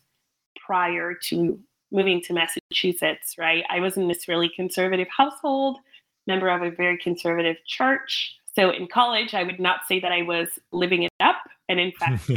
prior 0.64 1.14
to 1.14 1.58
moving 1.92 2.20
to 2.22 2.32
Massachusetts, 2.32 3.36
right? 3.38 3.64
I 3.70 3.80
was 3.80 3.96
in 3.96 4.08
this 4.08 4.28
really 4.28 4.50
conservative 4.54 5.08
household, 5.16 5.78
member 6.26 6.48
of 6.48 6.62
a 6.62 6.70
very 6.70 6.98
conservative 6.98 7.56
church. 7.66 8.36
So 8.54 8.70
in 8.70 8.86
college, 8.88 9.34
I 9.34 9.42
would 9.42 9.60
not 9.60 9.80
say 9.86 10.00
that 10.00 10.12
I 10.12 10.22
was 10.22 10.48
living 10.72 11.04
it 11.04 11.12
up. 11.20 11.36
And 11.68 11.80
in 11.80 11.92
fact, 11.92 12.30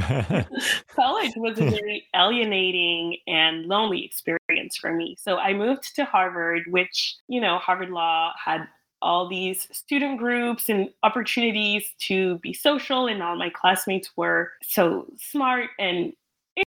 college 0.96 1.34
was 1.36 1.60
a 1.60 1.70
very 1.70 2.08
alienating 2.16 3.18
and 3.28 3.66
lonely 3.66 4.06
experience 4.06 4.78
for 4.78 4.94
me. 4.94 5.18
So 5.20 5.38
I 5.38 5.54
moved 5.54 5.96
to 5.96 6.06
Harvard, 6.06 6.64
which, 6.70 7.18
you 7.28 7.42
know, 7.42 7.58
Harvard 7.58 7.90
Law 7.90 8.32
had 8.44 8.68
all 9.02 9.28
these 9.28 9.68
student 9.72 10.18
groups 10.18 10.70
and 10.70 10.90
opportunities 11.04 11.94
to 12.00 12.38
be 12.40 12.54
social 12.54 13.08
and 13.08 13.22
all 13.22 13.36
my 13.36 13.50
classmates 13.50 14.10
were 14.18 14.52
so 14.64 15.06
smart 15.18 15.70
and 15.80 16.14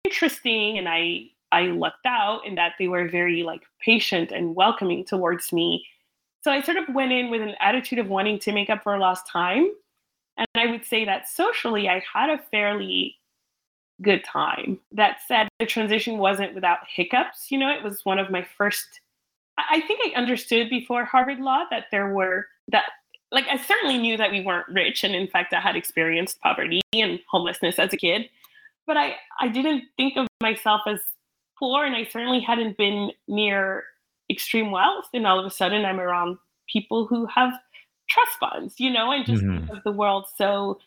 interesting 0.04 0.78
and 0.78 0.90
i 0.90 1.22
i 1.52 1.64
lucked 1.64 2.06
out 2.06 2.46
in 2.46 2.56
that 2.56 2.74
they 2.78 2.88
were 2.88 3.08
very 3.08 3.44
like 3.44 3.64
patient 3.80 4.32
and 4.32 4.56
welcoming 4.56 5.06
towards 5.06 5.54
me. 5.54 5.86
So 6.44 6.52
i 6.52 6.62
sort 6.62 6.78
of 6.78 6.94
went 6.94 7.12
in 7.12 7.30
with 7.30 7.42
an 7.42 7.56
attitude 7.60 8.00
of 8.00 8.10
wanting 8.10 8.40
to 8.40 8.52
make 8.52 8.70
up 8.70 8.84
for 8.84 8.98
lost 8.98 9.28
time 9.28 9.72
and 10.38 10.48
i 10.56 10.68
would 10.68 10.86
say 10.86 11.06
that 11.06 11.30
socially 11.30 11.88
i 11.88 12.04
had 12.14 12.30
a 12.30 12.38
fairly 12.52 13.16
good 14.04 14.24
time. 14.24 14.78
That 14.92 15.18
said 15.28 15.48
the 15.60 15.66
transition 15.66 16.20
wasn't 16.20 16.54
without 16.54 16.80
hiccups 16.88 17.52
you 17.52 17.58
know 17.58 17.70
it 17.70 17.84
was 17.84 18.04
one 18.04 18.20
of 18.20 18.30
my 18.30 18.46
first 18.58 19.00
I 19.58 19.82
think 19.82 20.00
I 20.06 20.20
understood 20.20 20.70
before 20.70 21.06
Harvard 21.06 21.40
Law 21.40 21.64
that 21.72 21.86
there 21.92 22.14
were 22.14 22.48
that 22.70 22.86
like 23.32 23.46
I 23.50 23.58
certainly 23.58 23.98
knew 23.98 24.18
that 24.18 24.32
we 24.32 24.42
weren't 24.42 24.68
rich 24.70 25.04
and 25.04 25.16
in 25.16 25.28
fact 25.28 25.54
I 25.54 25.60
had 25.60 25.76
experienced 25.76 26.40
poverty 26.42 26.82
and 26.94 27.20
homelessness 27.30 27.80
as 27.80 27.94
a 27.94 27.98
kid 27.98 28.30
but 28.86 28.98
I 28.98 29.16
I 29.40 29.48
didn't 29.48 29.84
think 29.98 30.18
of 30.18 30.28
myself 30.42 30.82
as 30.88 31.00
poor 31.58 31.86
and 31.86 31.96
I 31.96 32.06
certainly 32.06 32.40
hadn't 32.40 32.78
been 32.78 33.12
near 33.28 33.84
extreme 34.30 34.72
wealth 34.72 35.10
and 35.14 35.26
all 35.26 35.40
of 35.40 35.46
a 35.46 35.52
sudden 35.52 35.86
I'm 35.86 36.00
around 36.00 36.38
people 36.72 37.08
who 37.08 37.26
have 37.28 37.54
trust 38.10 38.38
funds 38.40 38.80
you 38.80 38.92
know 38.92 39.12
and 39.12 39.26
just 39.26 39.44
mm-hmm. 39.44 39.76
of 39.76 39.84
the 39.84 39.92
world 39.92 40.26
so 40.38 40.80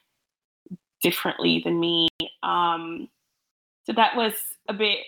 differently 1.02 1.60
than 1.64 1.80
me 1.80 2.08
um 2.42 3.08
so 3.84 3.92
that 3.92 4.16
was 4.16 4.34
a 4.68 4.74
bit 4.74 4.98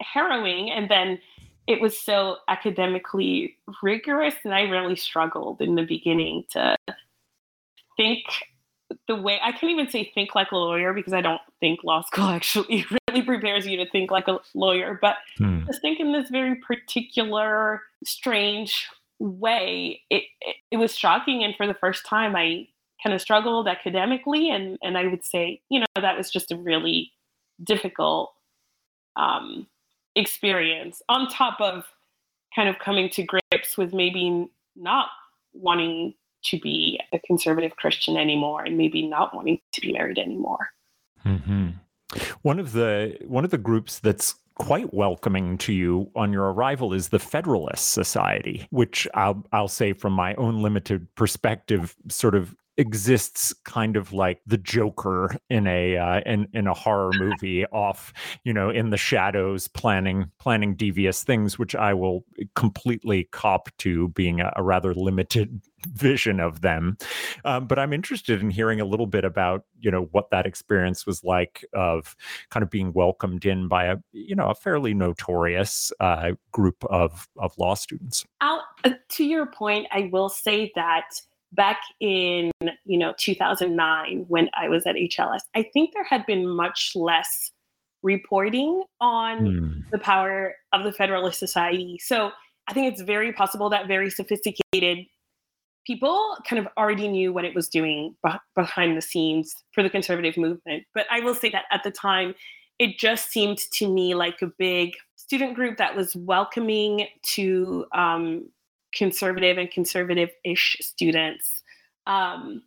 harrowing 0.00 0.70
and 0.70 0.88
then 0.88 1.18
it 1.70 1.80
was 1.80 1.98
so 1.98 2.36
academically 2.48 3.56
rigorous 3.82 4.34
and 4.44 4.54
i 4.54 4.62
really 4.62 4.96
struggled 4.96 5.60
in 5.60 5.74
the 5.74 5.84
beginning 5.84 6.44
to 6.50 6.76
think 7.96 8.24
the 9.06 9.14
way 9.14 9.38
i 9.42 9.52
can't 9.52 9.72
even 9.72 9.88
say 9.88 10.10
think 10.14 10.34
like 10.34 10.50
a 10.52 10.56
lawyer 10.56 10.92
because 10.92 11.12
i 11.12 11.20
don't 11.20 11.40
think 11.60 11.80
law 11.84 12.02
school 12.02 12.24
actually 12.28 12.84
really 13.08 13.22
prepares 13.22 13.66
you 13.66 13.76
to 13.76 13.88
think 13.90 14.10
like 14.10 14.28
a 14.28 14.38
lawyer 14.54 14.98
but 15.00 15.16
hmm. 15.38 15.64
just 15.66 15.80
think 15.80 16.00
in 16.00 16.12
this 16.12 16.28
very 16.30 16.56
particular 16.56 17.82
strange 18.04 18.88
way 19.18 20.00
it, 20.10 20.24
it, 20.40 20.56
it 20.70 20.76
was 20.76 20.96
shocking 20.96 21.44
and 21.44 21.54
for 21.56 21.66
the 21.66 21.74
first 21.74 22.04
time 22.06 22.34
i 22.34 22.66
kind 23.02 23.14
of 23.14 23.20
struggled 23.20 23.68
academically, 23.68 24.50
and 24.50 24.78
and 24.82 24.96
I 24.98 25.06
would 25.06 25.24
say, 25.24 25.60
you 25.68 25.80
know, 25.80 25.86
that 25.96 26.16
was 26.16 26.30
just 26.30 26.52
a 26.52 26.56
really 26.56 27.12
difficult 27.62 28.32
um, 29.16 29.66
experience. 30.16 31.02
On 31.08 31.28
top 31.28 31.60
of 31.60 31.84
kind 32.54 32.68
of 32.68 32.78
coming 32.78 33.08
to 33.10 33.22
grips 33.22 33.76
with 33.76 33.92
maybe 33.92 34.48
not 34.76 35.08
wanting 35.52 36.14
to 36.44 36.58
be 36.58 36.98
a 37.12 37.18
conservative 37.18 37.76
Christian 37.76 38.16
anymore, 38.16 38.64
and 38.64 38.78
maybe 38.78 39.06
not 39.06 39.34
wanting 39.34 39.60
to 39.72 39.80
be 39.80 39.92
married 39.92 40.18
anymore. 40.18 40.70
Mm-hmm. 41.24 41.70
One 42.42 42.58
of 42.58 42.72
the 42.72 43.16
one 43.26 43.44
of 43.44 43.50
the 43.50 43.58
groups 43.58 43.98
that's 43.98 44.34
quite 44.54 44.92
welcoming 44.92 45.56
to 45.56 45.72
you 45.72 46.10
on 46.14 46.32
your 46.32 46.52
arrival 46.52 46.92
is 46.92 47.08
the 47.08 47.18
Federalist 47.18 47.90
Society, 47.90 48.66
which 48.70 49.06
I'll 49.14 49.44
I'll 49.52 49.68
say 49.68 49.92
from 49.92 50.12
my 50.12 50.34
own 50.34 50.62
limited 50.62 51.06
perspective, 51.14 51.94
sort 52.08 52.34
of 52.34 52.54
exists 52.80 53.52
kind 53.64 53.94
of 53.94 54.12
like 54.14 54.40
the 54.46 54.56
Joker 54.56 55.36
in 55.50 55.66
a 55.66 55.98
uh, 55.98 56.20
in 56.24 56.48
in 56.54 56.66
a 56.66 56.72
horror 56.72 57.12
movie, 57.18 57.66
off 57.66 58.12
you 58.42 58.52
know 58.52 58.70
in 58.70 58.90
the 58.90 58.96
shadows, 58.96 59.68
planning 59.68 60.30
planning 60.38 60.74
devious 60.74 61.22
things, 61.22 61.58
which 61.58 61.74
I 61.74 61.92
will 61.92 62.24
completely 62.56 63.24
cop 63.32 63.68
to 63.78 64.08
being 64.08 64.40
a, 64.40 64.52
a 64.56 64.62
rather 64.62 64.94
limited 64.94 65.60
vision 65.92 66.40
of 66.40 66.62
them. 66.62 66.96
Um, 67.44 67.66
but 67.66 67.78
I'm 67.78 67.92
interested 67.92 68.40
in 68.40 68.50
hearing 68.50 68.80
a 68.80 68.86
little 68.86 69.06
bit 69.06 69.26
about 69.26 69.64
you 69.78 69.90
know 69.90 70.08
what 70.12 70.30
that 70.30 70.46
experience 70.46 71.06
was 71.06 71.22
like 71.22 71.64
of 71.74 72.16
kind 72.48 72.62
of 72.62 72.70
being 72.70 72.94
welcomed 72.94 73.44
in 73.44 73.68
by 73.68 73.84
a 73.84 73.96
you 74.12 74.34
know 74.34 74.48
a 74.48 74.54
fairly 74.54 74.94
notorious 74.94 75.92
uh, 76.00 76.32
group 76.50 76.82
of 76.86 77.28
of 77.36 77.56
law 77.58 77.74
students. 77.74 78.24
I'll, 78.40 78.64
uh, 78.84 78.92
to 79.10 79.24
your 79.24 79.44
point, 79.44 79.86
I 79.92 80.08
will 80.10 80.30
say 80.30 80.72
that 80.76 81.20
back 81.52 81.80
in 82.00 82.50
you 82.84 82.98
know 82.98 83.14
2009 83.18 84.24
when 84.28 84.48
I 84.54 84.68
was 84.68 84.86
at 84.86 84.96
HLS, 84.96 85.40
I 85.54 85.64
think 85.72 85.92
there 85.94 86.04
had 86.04 86.26
been 86.26 86.48
much 86.48 86.92
less 86.94 87.50
reporting 88.02 88.82
on 89.00 89.38
mm. 89.40 89.90
the 89.90 89.98
power 89.98 90.54
of 90.72 90.84
the 90.84 90.92
Federalist 90.92 91.38
Society. 91.38 91.98
So 92.02 92.30
I 92.68 92.72
think 92.72 92.92
it's 92.92 93.02
very 93.02 93.32
possible 93.32 93.68
that 93.70 93.88
very 93.88 94.10
sophisticated 94.10 95.06
people 95.86 96.36
kind 96.48 96.64
of 96.64 96.68
already 96.76 97.08
knew 97.08 97.32
what 97.32 97.44
it 97.44 97.54
was 97.54 97.68
doing 97.68 98.14
behind 98.54 98.96
the 98.96 99.02
scenes 99.02 99.54
for 99.72 99.82
the 99.82 99.90
conservative 99.90 100.36
movement. 100.36 100.84
But 100.94 101.06
I 101.10 101.20
will 101.20 101.34
say 101.34 101.50
that 101.50 101.64
at 101.72 101.82
the 101.82 101.90
time, 101.90 102.34
it 102.78 102.98
just 102.98 103.30
seemed 103.30 103.58
to 103.74 103.92
me 103.92 104.14
like 104.14 104.40
a 104.42 104.46
big 104.58 104.92
student 105.16 105.54
group 105.54 105.78
that 105.78 105.96
was 105.96 106.14
welcoming 106.16 107.06
to 107.34 107.86
um, 107.92 108.48
conservative 108.94 109.58
and 109.58 109.70
conservative-ish 109.70 110.76
students. 110.80 111.62
Um, 112.06 112.62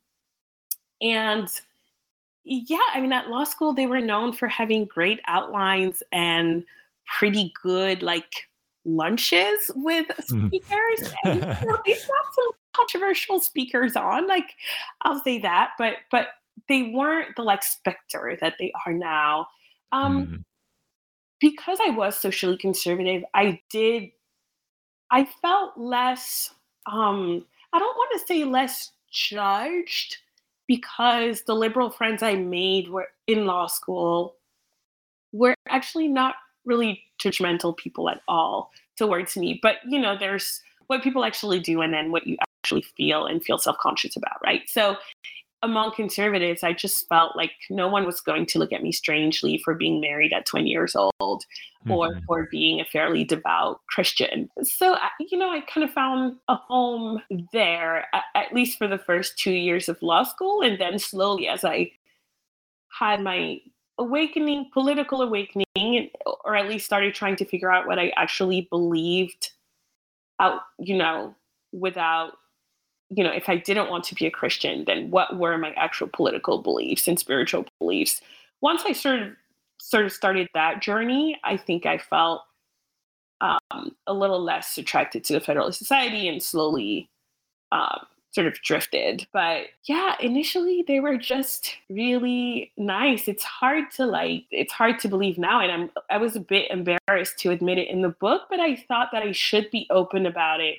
and 1.02 1.48
yeah, 2.46 2.78
I 2.94 3.02
mean, 3.02 3.14
at 3.14 3.30
law 3.30 3.44
school, 3.44 3.74
they 3.74 3.88
were 3.88 4.02
known 4.02 4.34
for 4.34 4.48
having 4.48 4.86
great 4.86 5.20
outlines 5.28 6.04
and 6.12 6.64
pretty 7.06 7.54
good 7.62 8.02
like 8.02 8.48
lunches 8.86 9.72
with 9.76 10.08
mm-hmm. 10.08 10.48
speakers. 10.48 11.14
and, 11.24 11.36
you 11.36 11.68
know, 11.68 11.80
they've 11.86 12.08
got 12.08 12.34
some 12.34 12.52
controversial 12.74 13.40
speakers 13.40 13.96
on, 13.96 14.28
like 14.28 14.56
I'll 15.04 15.22
say 15.24 15.40
that, 15.40 15.72
but 15.78 15.96
but 16.12 16.28
they 16.68 16.92
weren't 16.94 17.36
the 17.36 17.44
like 17.44 17.64
specter 17.64 18.38
that 18.42 18.56
they 18.60 18.72
are 18.86 18.94
now. 18.94 19.48
Um, 19.92 20.28
mm. 20.28 20.44
Because 21.40 21.78
I 21.86 21.90
was 21.90 22.18
socially 22.18 22.58
conservative, 22.58 23.24
I 23.34 23.62
did 23.70 24.12
I 25.14 25.26
felt 25.44 25.78
less, 25.78 26.50
um, 26.92 27.46
I 27.72 27.78
don't 27.78 27.96
want 27.96 28.20
to 28.20 28.26
say 28.26 28.44
less 28.46 28.92
judged 29.12 30.18
because 30.68 31.44
the 31.44 31.54
liberal 31.54 31.92
friends 31.92 32.24
I 32.24 32.34
made 32.34 32.90
were 32.90 33.10
in 33.28 33.46
law 33.46 33.68
school 33.68 34.36
were 35.32 35.54
actually 35.70 36.08
not 36.08 36.36
really 36.66 37.04
judgmental 37.20 37.78
people 37.78 38.10
at 38.10 38.22
all 38.28 38.72
towards 38.98 39.38
me. 39.38 39.60
But, 39.62 39.76
you 39.88 40.00
know, 40.00 40.18
there's 40.18 40.62
what 40.88 41.04
people 41.04 41.24
actually 41.24 41.60
do 41.60 41.82
and 41.82 41.94
then 41.94 42.12
what 42.12 42.26
you 42.26 42.36
actually 42.64 42.82
feel 42.98 43.28
and 43.28 43.44
feel 43.44 43.60
self 43.60 43.78
conscious 43.78 44.16
about, 44.16 44.42
right? 44.44 44.64
So 44.68 44.98
among 45.64 45.94
conservatives, 45.96 46.62
I 46.62 46.74
just 46.74 47.08
felt 47.08 47.36
like 47.36 47.52
no 47.70 47.88
one 47.88 48.06
was 48.06 48.22
going 48.22 48.46
to 48.48 48.60
look 48.60 48.74
at 48.74 48.84
me 48.84 48.92
strangely 48.92 49.58
for 49.58 49.74
being 49.74 50.02
married 50.02 50.34
at 50.34 50.46
20 50.46 50.70
years 50.70 50.96
old 50.96 51.14
mm-hmm. 51.20 51.92
or 51.92 52.20
for 52.28 52.48
being 52.52 52.80
a 52.80 52.86
fairly 52.86 53.24
devout 53.24 53.80
Christian. 53.88 54.50
So, 54.62 54.98
you 55.20 55.38
know, 55.38 55.50
I 55.50 55.62
kind 55.62 55.84
of 55.84 55.92
found 55.92 56.36
a 56.50 56.56
home 56.56 57.22
there, 57.54 58.06
at 58.36 58.54
least 58.54 58.78
for 58.78 58.88
the 58.88 58.98
first 59.00 59.40
two 59.40 59.54
years 59.54 59.90
of 59.90 60.02
law 60.02 60.24
school. 60.24 60.62
And 60.62 60.80
then 60.80 61.00
slowly, 61.00 61.48
as 61.48 61.64
I 61.64 61.92
had 63.00 63.22
my 63.22 63.60
awakening, 63.98 64.70
political 64.74 65.22
awakening, 65.22 66.10
or 66.44 66.56
at 66.56 66.68
least 66.68 66.86
started 66.86 67.16
trying 67.16 67.38
to 67.38 67.46
figure 67.46 67.72
out 67.72 67.88
what 67.88 68.00
I 68.00 68.12
actually 68.18 68.68
believed 68.70 69.52
out, 70.40 70.62
you 70.78 70.98
know, 70.98 71.36
without 71.72 72.34
you 73.16 73.24
know, 73.24 73.32
if 73.32 73.50
I 73.50 73.58
didn't 73.58 73.90
want 73.90 74.04
to 74.06 74.16
be 74.16 74.26
a 74.26 74.32
Christian, 74.32 74.86
then 74.86 75.12
what 75.12 75.38
were 75.38 75.58
my 75.58 75.72
actual 75.72 76.08
political 76.08 76.62
beliefs 76.62 77.08
and 77.08 77.20
spiritual 77.20 77.66
beliefs? 77.80 78.22
Once 78.62 78.84
I 78.86 78.94
sort 78.94 79.22
of 79.22 79.30
sort 79.80 80.06
of 80.06 80.12
started 80.12 80.48
that 80.54 80.82
journey, 80.82 81.40
I 81.44 81.58
think 81.58 81.86
I 81.86 81.98
felt 81.98 82.44
um, 83.42 83.96
a 84.08 84.14
little 84.14 84.42
less 84.42 84.78
attracted 84.78 85.24
to 85.26 85.34
the 85.34 85.42
Federalist 85.42 85.80
Society 85.80 86.28
and 86.28 86.42
slowly 86.42 87.10
um, 87.72 88.06
sort 88.32 88.48
of 88.48 88.54
drifted. 88.62 89.28
But 89.34 89.68
yeah, 89.86 90.16
initially 90.22 90.84
they 90.88 91.00
were 91.00 91.18
just 91.18 91.76
really 91.90 92.72
nice. 92.78 93.28
It's 93.28 93.44
hard 93.44 93.92
to 93.98 94.06
like, 94.06 94.46
it's 94.50 94.74
hard 94.74 95.00
to 95.00 95.10
believe 95.10 95.38
now. 95.38 95.60
And 95.60 95.72
I'm, 95.72 95.92
I 96.10 96.18
was 96.18 96.36
a 96.36 96.40
bit 96.40 96.72
embarrassed 96.72 97.38
to 97.40 97.52
admit 97.52 97.78
it 97.78 97.90
in 97.90 98.02
the 98.02 98.10
book, 98.10 98.44
but 98.50 98.60
I 98.60 98.76
thought 98.76 99.10
that 99.12 99.24
I 99.24 99.34
should 99.34 99.70
be 99.72 99.88
open 99.90 100.26
about 100.26 100.62
it 100.62 100.78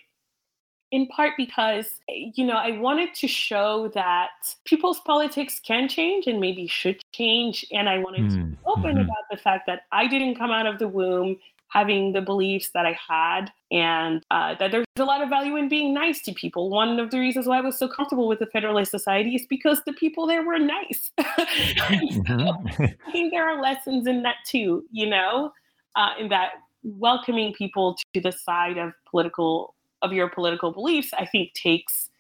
in 0.94 1.08
part 1.08 1.32
because, 1.36 1.98
you 2.08 2.46
know, 2.46 2.54
I 2.54 2.78
wanted 2.78 3.14
to 3.14 3.26
show 3.26 3.90
that 3.94 4.30
people's 4.64 5.00
politics 5.00 5.58
can 5.58 5.88
change 5.88 6.28
and 6.28 6.38
maybe 6.38 6.68
should 6.68 7.02
change. 7.12 7.66
And 7.72 7.88
I 7.88 7.98
wanted 7.98 8.26
mm-hmm. 8.26 8.40
to 8.42 8.46
be 8.46 8.56
open 8.64 8.82
mm-hmm. 8.92 9.00
about 9.00 9.24
the 9.28 9.36
fact 9.36 9.66
that 9.66 9.86
I 9.90 10.06
didn't 10.06 10.36
come 10.36 10.52
out 10.52 10.66
of 10.66 10.78
the 10.78 10.86
womb 10.86 11.36
having 11.66 12.12
the 12.12 12.20
beliefs 12.20 12.70
that 12.74 12.86
I 12.86 12.96
had, 13.08 13.50
and 13.72 14.22
uh, 14.30 14.54
that 14.60 14.70
there's 14.70 14.86
a 14.96 15.04
lot 15.04 15.20
of 15.20 15.28
value 15.28 15.56
in 15.56 15.68
being 15.68 15.92
nice 15.92 16.22
to 16.22 16.32
people. 16.32 16.70
One 16.70 17.00
of 17.00 17.10
the 17.10 17.18
reasons 17.18 17.48
why 17.48 17.58
I 17.58 17.60
was 17.60 17.76
so 17.76 17.88
comfortable 17.88 18.28
with 18.28 18.38
the 18.38 18.46
Federalist 18.46 18.92
Society 18.92 19.34
is 19.34 19.44
because 19.50 19.82
the 19.84 19.92
people 19.94 20.28
there 20.28 20.44
were 20.44 20.60
nice. 20.60 21.10
mm-hmm. 21.18 22.84
I 23.08 23.10
think 23.10 23.32
there 23.32 23.48
are 23.48 23.60
lessons 23.60 24.06
in 24.06 24.22
that 24.22 24.36
too, 24.46 24.84
you 24.92 25.08
know, 25.10 25.50
uh, 25.96 26.10
in 26.20 26.28
that 26.28 26.50
welcoming 26.84 27.52
people 27.54 27.96
to 28.12 28.20
the 28.20 28.30
side 28.30 28.78
of 28.78 28.92
political 29.10 29.74
of 30.04 30.12
your 30.12 30.28
political 30.28 30.72
beliefs, 30.72 31.12
I 31.14 31.26
think 31.26 31.54
takes 31.54 32.10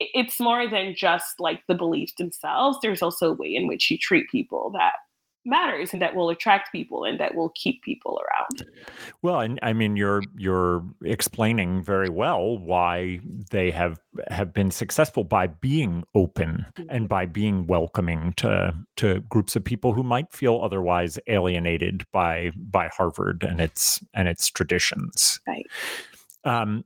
it's 0.00 0.38
more 0.38 0.68
than 0.68 0.94
just 0.94 1.40
like 1.40 1.62
the 1.66 1.74
beliefs 1.74 2.14
themselves. 2.18 2.78
There's 2.80 3.02
also 3.02 3.30
a 3.30 3.34
way 3.34 3.54
in 3.54 3.66
which 3.66 3.90
you 3.90 3.98
treat 3.98 4.30
people 4.30 4.70
that 4.74 4.92
matters 5.44 5.92
and 5.92 6.02
that 6.02 6.14
will 6.14 6.28
attract 6.30 6.70
people 6.72 7.04
and 7.04 7.18
that 7.18 7.34
will 7.34 7.50
keep 7.54 7.82
people 7.82 8.20
around. 8.20 8.70
Well, 9.22 9.40
and 9.40 9.58
I 9.62 9.72
mean 9.72 9.96
you're 9.96 10.22
you're 10.36 10.84
explaining 11.04 11.82
very 11.82 12.10
well 12.10 12.58
why 12.58 13.20
they 13.50 13.70
have 13.70 13.98
have 14.30 14.52
been 14.52 14.70
successful 14.70 15.24
by 15.24 15.46
being 15.46 16.04
open 16.14 16.66
mm-hmm. 16.76 16.90
and 16.90 17.08
by 17.08 17.26
being 17.26 17.66
welcoming 17.66 18.34
to 18.36 18.74
to 18.96 19.20
groups 19.22 19.56
of 19.56 19.64
people 19.64 19.94
who 19.94 20.02
might 20.02 20.32
feel 20.32 20.60
otherwise 20.62 21.18
alienated 21.26 22.04
by 22.12 22.50
by 22.56 22.88
Harvard 22.88 23.42
and 23.42 23.60
its 23.60 24.00
and 24.14 24.28
its 24.28 24.48
traditions. 24.48 25.40
Right. 25.46 25.66
Um, 26.44 26.84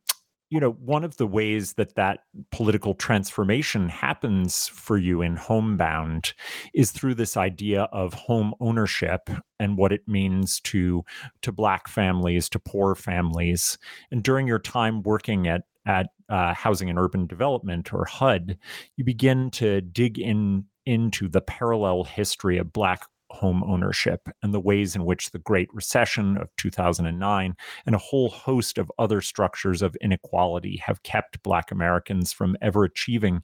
you 0.53 0.61
know, 0.61 0.73
one 0.73 1.03
of 1.03 1.17
the 1.17 1.27
ways 1.27 1.73
that 1.75 1.95
that 1.95 2.25
political 2.51 2.93
transformation 2.93 3.89
happens 3.89 4.69
for 4.69 4.99
you 4.99 5.23
in 5.23 5.35
Homebound 5.35 6.35
is 6.75 6.91
through 6.91 7.15
this 7.15 7.39
idea 7.39 7.85
of 7.85 8.13
home 8.13 8.53
ownership 8.61 9.31
and 9.59 9.79
what 9.79 9.93
it 9.93 10.07
means 10.07 10.61
to 10.61 11.07
to 11.41 11.53
Black 11.53 11.89
families, 11.89 12.51
to 12.51 12.59
poor 12.59 12.95
families. 12.95 13.79
And 14.11 14.23
during 14.23 14.47
your 14.47 14.59
time 14.59 15.03
working 15.03 15.49
at 15.49 15.63
at 15.87 16.09
uh, 16.29 16.53
Housing 16.53 16.91
and 16.91 16.99
Urban 16.99 17.27
Development 17.27 17.91
or 17.91 18.05
HUD, 18.05 18.59
you 18.99 19.05
begin 19.07 19.51
to 19.53 19.81
dig 19.81 20.19
in 20.19 20.67
into 20.85 21.29
the 21.29 21.41
parallel 21.41 22.05
history 22.05 22.59
of 22.59 22.75
Black 22.75 23.07
home 23.33 23.65
ownership 23.65 24.29
and 24.43 24.53
the 24.53 24.61
ways 24.61 24.95
in 24.95 25.05
which 25.05 25.31
the 25.31 25.39
Great 25.39 25.69
Recession 25.73 26.37
of 26.37 26.55
2009 26.57 27.57
and 27.87 27.95
a 27.95 27.99
whole 27.99 28.29
host 28.29 28.79
of 28.79 28.93
other 28.99 29.21
structures 29.21 29.83
of 29.83 29.97
inequality 30.01 30.81
have 30.85 31.03
kept 31.03 31.43
Black 31.43 31.71
Americans 31.71 32.33
from 32.33 32.57
ever 32.61 32.85
achieving 32.85 33.43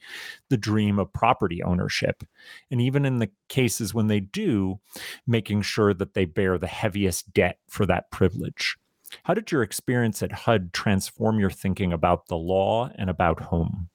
the 0.50 0.56
dream 0.56 0.98
of 0.98 1.12
property 1.12 1.62
ownership. 1.62 2.22
And 2.70 2.80
even 2.80 3.04
in 3.04 3.18
the 3.18 3.30
cases 3.48 3.94
when 3.94 4.08
they 4.08 4.20
do, 4.20 4.78
making 5.26 5.62
sure 5.62 5.94
that 5.94 6.14
they 6.14 6.24
bear 6.24 6.58
the 6.58 6.66
heaviest 6.66 7.32
debt 7.32 7.58
for 7.68 7.86
that 7.86 8.10
privilege. 8.10 8.76
How 9.24 9.34
did 9.34 9.50
your 9.50 9.62
experience 9.62 10.22
at 10.22 10.32
HUD 10.32 10.72
transform 10.72 11.38
your 11.38 11.50
thinking 11.50 11.92
about 11.92 12.26
the 12.26 12.36
law 12.36 12.90
and 12.96 13.08
about 13.08 13.40
home? 13.44 13.88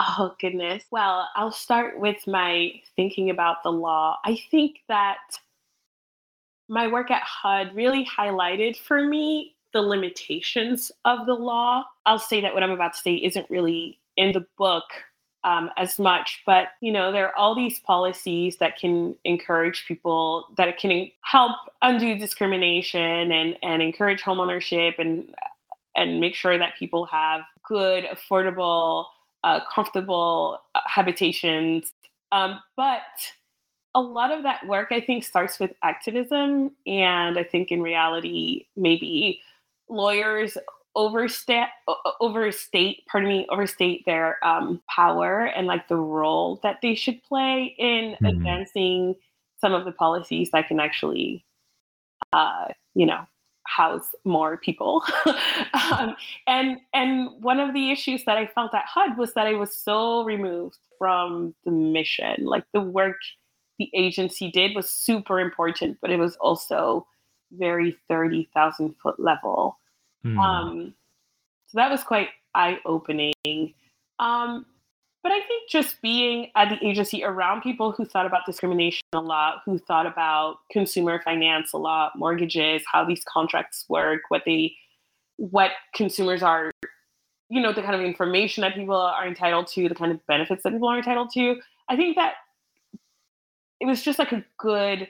Oh, 0.00 0.36
goodness. 0.40 0.84
Well, 0.92 1.28
I'll 1.34 1.50
start 1.50 1.98
with 1.98 2.24
my 2.28 2.70
thinking 2.94 3.30
about 3.30 3.64
the 3.64 3.72
law. 3.72 4.16
I 4.24 4.38
think 4.48 4.76
that 4.86 5.18
my 6.68 6.86
work 6.86 7.10
at 7.10 7.22
HUD 7.22 7.74
really 7.74 8.06
highlighted 8.06 8.76
for 8.76 9.02
me 9.04 9.56
the 9.72 9.82
limitations 9.82 10.92
of 11.04 11.26
the 11.26 11.34
law. 11.34 11.82
I'll 12.06 12.20
say 12.20 12.40
that 12.42 12.54
what 12.54 12.62
I'm 12.62 12.70
about 12.70 12.92
to 12.92 13.00
say 13.00 13.14
isn't 13.14 13.50
really 13.50 13.98
in 14.16 14.30
the 14.30 14.46
book 14.56 14.84
um, 15.42 15.68
as 15.76 15.98
much, 15.98 16.42
but 16.46 16.68
you 16.80 16.92
know, 16.92 17.10
there 17.10 17.26
are 17.26 17.36
all 17.36 17.56
these 17.56 17.80
policies 17.80 18.58
that 18.58 18.78
can 18.78 19.16
encourage 19.24 19.84
people, 19.88 20.46
that 20.58 20.78
can 20.78 21.10
help 21.22 21.56
undo 21.82 22.16
discrimination 22.16 23.32
and 23.32 23.56
and 23.64 23.82
encourage 23.82 24.22
homeownership 24.22 24.94
and 24.98 25.34
and 25.96 26.20
make 26.20 26.36
sure 26.36 26.56
that 26.56 26.74
people 26.78 27.04
have 27.06 27.40
good, 27.66 28.04
affordable, 28.04 29.06
uh, 29.44 29.60
comfortable 29.72 30.60
uh, 30.74 30.80
habitations. 30.86 31.92
Um, 32.32 32.60
but 32.76 33.02
a 33.94 34.00
lot 34.00 34.30
of 34.30 34.42
that 34.42 34.66
work, 34.66 34.88
I 34.90 35.00
think, 35.00 35.24
starts 35.24 35.58
with 35.58 35.72
activism, 35.82 36.72
and 36.86 37.38
I 37.38 37.44
think 37.44 37.70
in 37.70 37.82
reality, 37.82 38.66
maybe 38.76 39.40
lawyers 39.88 40.58
overstate 40.94 41.68
overstate 42.20 43.04
pardon 43.06 43.28
me 43.28 43.46
overstate 43.50 44.04
their 44.04 44.44
um, 44.44 44.82
power 44.88 45.44
and 45.44 45.66
like 45.66 45.86
the 45.88 45.96
role 45.96 46.58
that 46.62 46.78
they 46.82 46.94
should 46.94 47.22
play 47.22 47.74
in 47.78 48.14
mm-hmm. 48.14 48.26
advancing 48.26 49.14
some 49.60 49.72
of 49.72 49.84
the 49.84 49.92
policies 49.92 50.50
that 50.52 50.66
can 50.66 50.80
actually 50.80 51.44
uh, 52.32 52.66
you 52.94 53.06
know 53.06 53.20
house 53.76 54.14
more 54.24 54.56
people 54.56 55.02
um, 55.90 56.16
and 56.46 56.78
and 56.94 57.30
one 57.42 57.60
of 57.60 57.74
the 57.74 57.90
issues 57.90 58.24
that 58.24 58.36
i 58.36 58.46
felt 58.46 58.74
at 58.74 58.84
hud 58.86 59.16
was 59.18 59.34
that 59.34 59.46
i 59.46 59.52
was 59.52 59.76
so 59.76 60.24
removed 60.24 60.78
from 60.98 61.54
the 61.64 61.70
mission 61.70 62.36
like 62.44 62.64
the 62.72 62.80
work 62.80 63.16
the 63.78 63.90
agency 63.94 64.50
did 64.50 64.74
was 64.74 64.90
super 64.90 65.38
important 65.38 65.98
but 66.00 66.10
it 66.10 66.18
was 66.18 66.36
also 66.36 67.06
very 67.52 67.96
30000 68.08 68.94
foot 69.02 69.20
level 69.20 69.78
Mm. 70.24 70.38
Um, 70.38 70.94
so 71.66 71.78
that 71.78 71.90
was 71.90 72.02
quite 72.02 72.28
eye 72.54 72.78
opening. 72.84 73.74
Um, 74.18 74.66
but 75.28 75.34
I 75.34 75.46
think 75.46 75.68
just 75.68 76.00
being 76.00 76.50
at 76.56 76.70
the 76.70 76.86
agency 76.86 77.22
around 77.22 77.60
people 77.60 77.92
who 77.92 78.06
thought 78.06 78.24
about 78.24 78.46
discrimination 78.46 79.02
a 79.12 79.20
lot, 79.20 79.60
who 79.66 79.78
thought 79.78 80.06
about 80.06 80.60
consumer 80.72 81.20
finance 81.22 81.74
a 81.74 81.76
lot, 81.76 82.12
mortgages, 82.16 82.82
how 82.90 83.04
these 83.04 83.22
contracts 83.28 83.84
work, 83.90 84.22
what 84.30 84.44
they, 84.46 84.74
what 85.36 85.72
consumers 85.94 86.42
are, 86.42 86.70
you 87.50 87.60
know, 87.60 87.74
the 87.74 87.82
kind 87.82 87.94
of 87.94 88.00
information 88.00 88.62
that 88.62 88.74
people 88.74 88.96
are 88.96 89.28
entitled 89.28 89.66
to, 89.66 89.86
the 89.86 89.94
kind 89.94 90.12
of 90.12 90.26
benefits 90.26 90.62
that 90.62 90.72
people 90.72 90.88
are 90.88 90.96
entitled 90.96 91.28
to. 91.34 91.56
I 91.90 91.96
think 91.96 92.16
that 92.16 92.36
it 93.80 93.84
was 93.84 94.02
just 94.02 94.18
like 94.18 94.32
a 94.32 94.42
good 94.56 95.08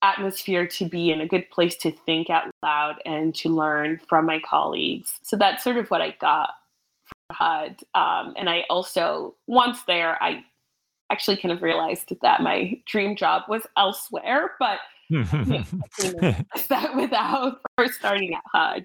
atmosphere 0.00 0.66
to 0.66 0.88
be 0.88 1.10
in, 1.10 1.20
a 1.20 1.28
good 1.28 1.50
place 1.50 1.76
to 1.76 1.92
think 2.06 2.30
out 2.30 2.50
loud 2.62 3.02
and 3.04 3.34
to 3.34 3.50
learn 3.50 4.00
from 4.08 4.24
my 4.24 4.40
colleagues. 4.40 5.18
So 5.24 5.36
that's 5.36 5.62
sort 5.62 5.76
of 5.76 5.90
what 5.90 6.00
I 6.00 6.16
got 6.22 6.54
HUD. 7.30 7.80
Um, 7.94 8.34
and 8.36 8.48
I 8.48 8.64
also, 8.70 9.34
once 9.46 9.82
there, 9.86 10.22
I 10.22 10.44
actually 11.10 11.36
kind 11.36 11.52
of 11.52 11.62
realized 11.62 12.12
that 12.22 12.42
my 12.42 12.80
dream 12.86 13.16
job 13.16 13.42
was 13.48 13.62
elsewhere, 13.76 14.52
but 14.58 14.78
that 15.10 16.92
without 16.94 17.60
first 17.76 17.94
starting 17.94 18.34
at 18.34 18.42
HUD. 18.54 18.84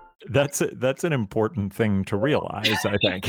that's 0.31 0.61
a, 0.61 0.67
that's 0.73 1.03
an 1.03 1.13
important 1.13 1.73
thing 1.73 2.03
to 2.05 2.17
realize 2.17 2.85
i 2.85 2.97
think 2.97 3.27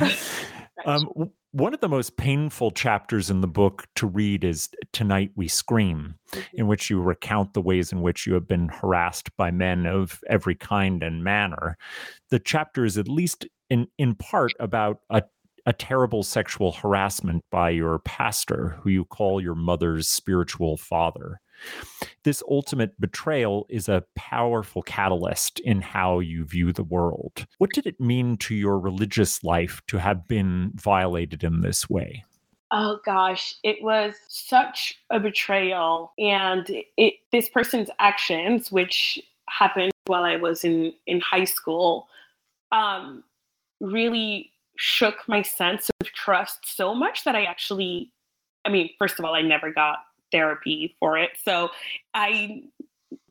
um, 0.86 1.30
one 1.52 1.72
of 1.72 1.80
the 1.80 1.88
most 1.88 2.16
painful 2.16 2.70
chapters 2.70 3.30
in 3.30 3.40
the 3.40 3.48
book 3.48 3.86
to 3.96 4.06
read 4.06 4.44
is 4.44 4.68
tonight 4.92 5.30
we 5.34 5.48
scream 5.48 6.14
in 6.32 6.40
mm-hmm. 6.40 6.66
which 6.66 6.90
you 6.90 7.00
recount 7.00 7.54
the 7.54 7.62
ways 7.62 7.90
in 7.90 8.02
which 8.02 8.26
you 8.26 8.34
have 8.34 8.46
been 8.46 8.68
harassed 8.68 9.34
by 9.36 9.50
men 9.50 9.86
of 9.86 10.20
every 10.28 10.54
kind 10.54 11.02
and 11.02 11.24
manner 11.24 11.76
the 12.30 12.38
chapter 12.38 12.84
is 12.84 12.98
at 12.98 13.08
least 13.08 13.46
in 13.70 13.86
in 13.98 14.14
part 14.14 14.52
about 14.60 15.00
a 15.10 15.22
a 15.68 15.72
terrible 15.74 16.22
sexual 16.22 16.72
harassment 16.72 17.44
by 17.50 17.68
your 17.68 17.98
pastor, 17.98 18.78
who 18.80 18.88
you 18.88 19.04
call 19.04 19.38
your 19.38 19.54
mother's 19.54 20.08
spiritual 20.08 20.78
father. 20.78 21.42
This 22.24 22.42
ultimate 22.48 23.00
betrayal 23.00 23.66
is 23.68 23.88
a 23.88 24.04
powerful 24.14 24.82
catalyst 24.82 25.60
in 25.60 25.80
how 25.80 26.18
you 26.20 26.44
view 26.44 26.72
the 26.72 26.82
world. 26.82 27.46
What 27.58 27.70
did 27.72 27.86
it 27.86 28.00
mean 28.00 28.36
to 28.38 28.54
your 28.54 28.78
religious 28.78 29.42
life 29.44 29.80
to 29.88 29.98
have 29.98 30.28
been 30.28 30.72
violated 30.74 31.44
in 31.44 31.60
this 31.60 31.88
way? 31.88 32.24
Oh 32.70 32.98
gosh, 33.04 33.54
it 33.62 33.82
was 33.82 34.14
such 34.28 34.98
a 35.10 35.18
betrayal. 35.18 36.12
And 36.18 36.68
it, 36.96 37.14
this 37.32 37.48
person's 37.48 37.88
actions, 37.98 38.70
which 38.70 39.18
happened 39.48 39.92
while 40.06 40.24
I 40.24 40.36
was 40.36 40.64
in, 40.64 40.92
in 41.06 41.20
high 41.20 41.44
school, 41.44 42.08
um, 42.72 43.24
really 43.80 44.50
shook 44.76 45.26
my 45.26 45.42
sense 45.42 45.90
of 46.00 46.08
trust 46.12 46.76
so 46.76 46.94
much 46.94 47.24
that 47.24 47.34
I 47.34 47.44
actually, 47.44 48.12
I 48.64 48.68
mean, 48.68 48.90
first 48.98 49.18
of 49.18 49.24
all, 49.24 49.34
I 49.34 49.42
never 49.42 49.72
got 49.72 49.98
therapy 50.30 50.96
for 50.98 51.18
it. 51.18 51.30
So 51.44 51.70
I 52.14 52.62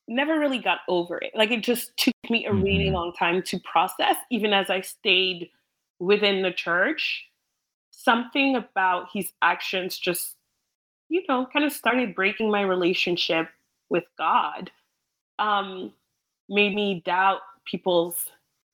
never 0.08 0.40
really 0.40 0.60
got 0.60 0.80
over 0.88 1.18
it. 1.18 1.32
Like 1.36 1.52
it 1.52 1.64
just 1.64 1.96
took 1.98 2.14
me 2.30 2.46
a 2.46 2.54
really 2.54 2.86
mm-hmm. 2.86 2.96
long 2.96 3.14
time 3.14 3.42
to 3.44 3.60
process, 3.60 4.16
even 4.32 4.54
as 4.54 4.70
I 4.70 4.82
stayed 4.82 5.50
within 6.00 6.42
the 6.42 6.52
church. 6.52 7.26
Something 7.92 8.56
about 8.56 9.08
his 9.12 9.34
actions 9.42 9.98
just, 9.98 10.36
you 11.10 11.24
know, 11.28 11.48
kind 11.52 11.66
of 11.66 11.74
started 11.74 12.16
breaking 12.16 12.50
my 12.50 12.62
relationship 12.62 13.50
with 13.90 14.06
God. 14.18 14.72
Um, 15.40 15.92
made 16.48 16.74
me 16.74 17.02
doubt 17.06 17.40
people's 17.66 18.28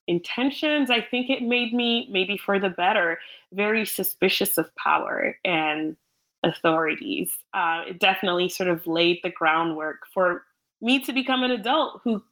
intentions. 0.08 0.90
I 0.90 1.02
think 1.02 1.30
it 1.30 1.42
made 1.42 1.74
me, 1.74 2.08
maybe 2.12 2.38
for 2.38 2.60
the 2.60 2.70
better, 2.70 3.20
very 3.54 3.86
suspicious 3.86 4.58
of 4.58 4.74
power 4.76 5.38
and 5.44 5.96
authorities. 6.44 7.32
Uh, 7.54 7.84
it 7.88 8.00
definitely 8.00 8.50
sort 8.50 8.70
of 8.70 8.86
laid 8.86 9.20
the 9.24 9.30
groundwork 9.30 10.02
for 10.14 10.44
me 10.82 11.00
to 11.00 11.14
become 11.14 11.44
an 11.44 11.52
adult 11.52 12.02
who, 12.04 12.24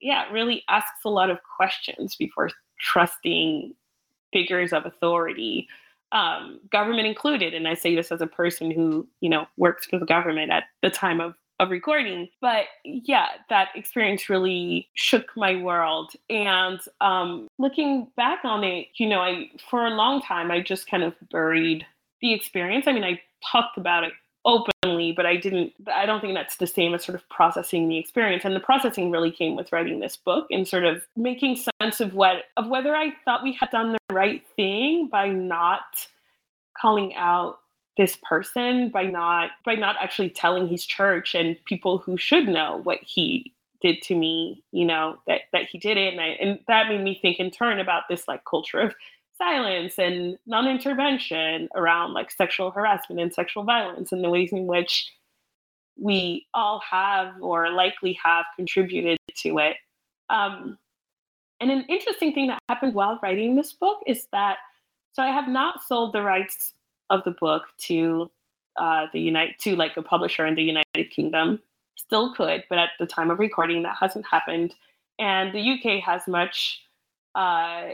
yeah, 0.00 0.30
really 0.30 0.62
asks 0.68 1.04
a 1.04 1.10
lot 1.10 1.30
of 1.30 1.38
questions 1.56 2.16
before 2.16 2.50
trusting 2.80 3.74
figures 4.32 4.72
of 4.72 4.86
authority, 4.86 5.68
um, 6.12 6.60
government 6.70 7.06
included. 7.06 7.54
And 7.54 7.66
I 7.66 7.74
say 7.74 7.94
this 7.94 8.12
as 8.12 8.20
a 8.20 8.26
person 8.26 8.70
who, 8.70 9.08
you 9.20 9.28
know, 9.28 9.46
works 9.56 9.86
for 9.86 9.98
the 9.98 10.06
government 10.06 10.52
at 10.52 10.64
the 10.82 10.90
time 10.90 11.20
of 11.20 11.34
of 11.60 11.70
recording. 11.70 12.28
But 12.40 12.64
yeah, 12.84 13.26
that 13.48 13.68
experience 13.74 14.28
really 14.28 14.88
shook 14.94 15.30
my 15.36 15.54
world. 15.56 16.12
And 16.28 16.80
um, 17.00 17.46
looking 17.58 18.08
back 18.16 18.40
on 18.44 18.64
it, 18.64 18.88
you 18.96 19.06
know, 19.06 19.20
I 19.20 19.50
for 19.70 19.86
a 19.86 19.90
long 19.90 20.20
time 20.20 20.50
I 20.50 20.60
just 20.60 20.88
kind 20.88 21.02
of 21.02 21.14
buried 21.30 21.86
the 22.24 22.32
experience. 22.32 22.86
I 22.88 22.92
mean, 22.92 23.04
I 23.04 23.20
talked 23.52 23.76
about 23.76 24.02
it 24.02 24.12
openly, 24.46 25.12
but 25.12 25.26
I 25.26 25.36
didn't, 25.36 25.72
I 25.92 26.06
don't 26.06 26.22
think 26.22 26.34
that's 26.34 26.56
the 26.56 26.66
same 26.66 26.94
as 26.94 27.04
sort 27.04 27.16
of 27.16 27.28
processing 27.28 27.86
the 27.86 27.98
experience. 27.98 28.46
And 28.46 28.56
the 28.56 28.60
processing 28.60 29.10
really 29.10 29.30
came 29.30 29.56
with 29.56 29.70
writing 29.72 30.00
this 30.00 30.16
book 30.16 30.46
and 30.50 30.66
sort 30.66 30.84
of 30.84 31.02
making 31.16 31.62
sense 31.80 32.00
of 32.00 32.14
what, 32.14 32.44
of 32.56 32.68
whether 32.68 32.96
I 32.96 33.12
thought 33.26 33.42
we 33.42 33.52
had 33.52 33.70
done 33.70 33.92
the 33.92 34.14
right 34.14 34.42
thing 34.56 35.08
by 35.12 35.28
not 35.28 36.08
calling 36.80 37.14
out 37.14 37.58
this 37.96 38.18
person 38.28 38.88
by 38.88 39.04
not 39.04 39.50
by 39.64 39.76
not 39.76 39.94
actually 40.00 40.28
telling 40.28 40.66
his 40.66 40.84
church 40.84 41.32
and 41.32 41.56
people 41.64 41.98
who 41.98 42.16
should 42.16 42.48
know 42.48 42.80
what 42.82 42.98
he 43.00 43.54
did 43.80 44.02
to 44.02 44.16
me 44.16 44.64
you 44.72 44.84
know 44.84 45.16
that 45.28 45.42
that 45.52 45.68
he 45.70 45.78
did 45.78 45.96
it 45.96 46.12
and 46.12 46.20
I, 46.20 46.26
and 46.40 46.58
that 46.66 46.88
made 46.88 47.04
me 47.04 47.16
think 47.22 47.38
in 47.38 47.52
turn 47.52 47.78
about 47.78 48.02
this 48.08 48.26
like 48.26 48.44
culture 48.44 48.80
of 48.80 48.96
silence 49.36 49.98
and 49.98 50.38
non-intervention 50.46 51.68
around 51.74 52.12
like 52.12 52.30
sexual 52.30 52.70
harassment 52.70 53.20
and 53.20 53.32
sexual 53.32 53.64
violence 53.64 54.12
and 54.12 54.22
the 54.22 54.30
ways 54.30 54.52
in 54.52 54.66
which 54.66 55.10
we 55.96 56.46
all 56.54 56.80
have 56.88 57.34
or 57.40 57.70
likely 57.70 58.18
have 58.22 58.44
contributed 58.56 59.18
to 59.36 59.58
it 59.58 59.76
um, 60.30 60.78
and 61.60 61.70
an 61.70 61.84
interesting 61.88 62.32
thing 62.32 62.48
that 62.48 62.58
happened 62.68 62.94
while 62.94 63.18
writing 63.22 63.56
this 63.56 63.72
book 63.72 63.98
is 64.06 64.26
that 64.32 64.58
so 65.12 65.22
i 65.22 65.28
have 65.28 65.48
not 65.48 65.82
sold 65.82 66.12
the 66.12 66.22
rights 66.22 66.74
of 67.10 67.22
the 67.24 67.32
book 67.32 67.64
to 67.78 68.30
uh, 68.76 69.06
the 69.12 69.20
United 69.20 69.54
to 69.60 69.76
like 69.76 69.96
a 69.96 70.02
publisher 70.02 70.46
in 70.46 70.54
the 70.54 70.62
United 70.62 71.10
Kingdom. 71.10 71.60
Still 71.96 72.34
could, 72.34 72.64
but 72.68 72.78
at 72.78 72.90
the 72.98 73.06
time 73.06 73.30
of 73.30 73.38
recording, 73.38 73.82
that 73.82 73.96
hasn't 74.00 74.26
happened. 74.26 74.74
And 75.18 75.54
the 75.54 75.60
UK 75.60 76.02
has 76.02 76.26
much, 76.26 76.82
uh, 77.34 77.84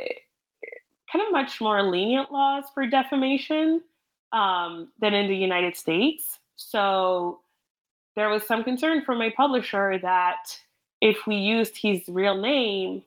kind 1.10 1.24
of 1.26 1.32
much 1.32 1.60
more 1.60 1.82
lenient 1.82 2.30
laws 2.30 2.64
for 2.72 2.86
defamation 2.86 3.82
um, 4.32 4.88
than 5.00 5.14
in 5.14 5.28
the 5.28 5.36
United 5.36 5.76
States. 5.76 6.38
So 6.56 7.40
there 8.16 8.28
was 8.28 8.46
some 8.46 8.64
concern 8.64 9.02
from 9.04 9.18
my 9.18 9.32
publisher 9.36 9.98
that 10.02 10.56
if 11.00 11.26
we 11.26 11.36
used 11.36 11.76
his 11.76 12.02
real 12.08 12.36
name, 12.36 13.02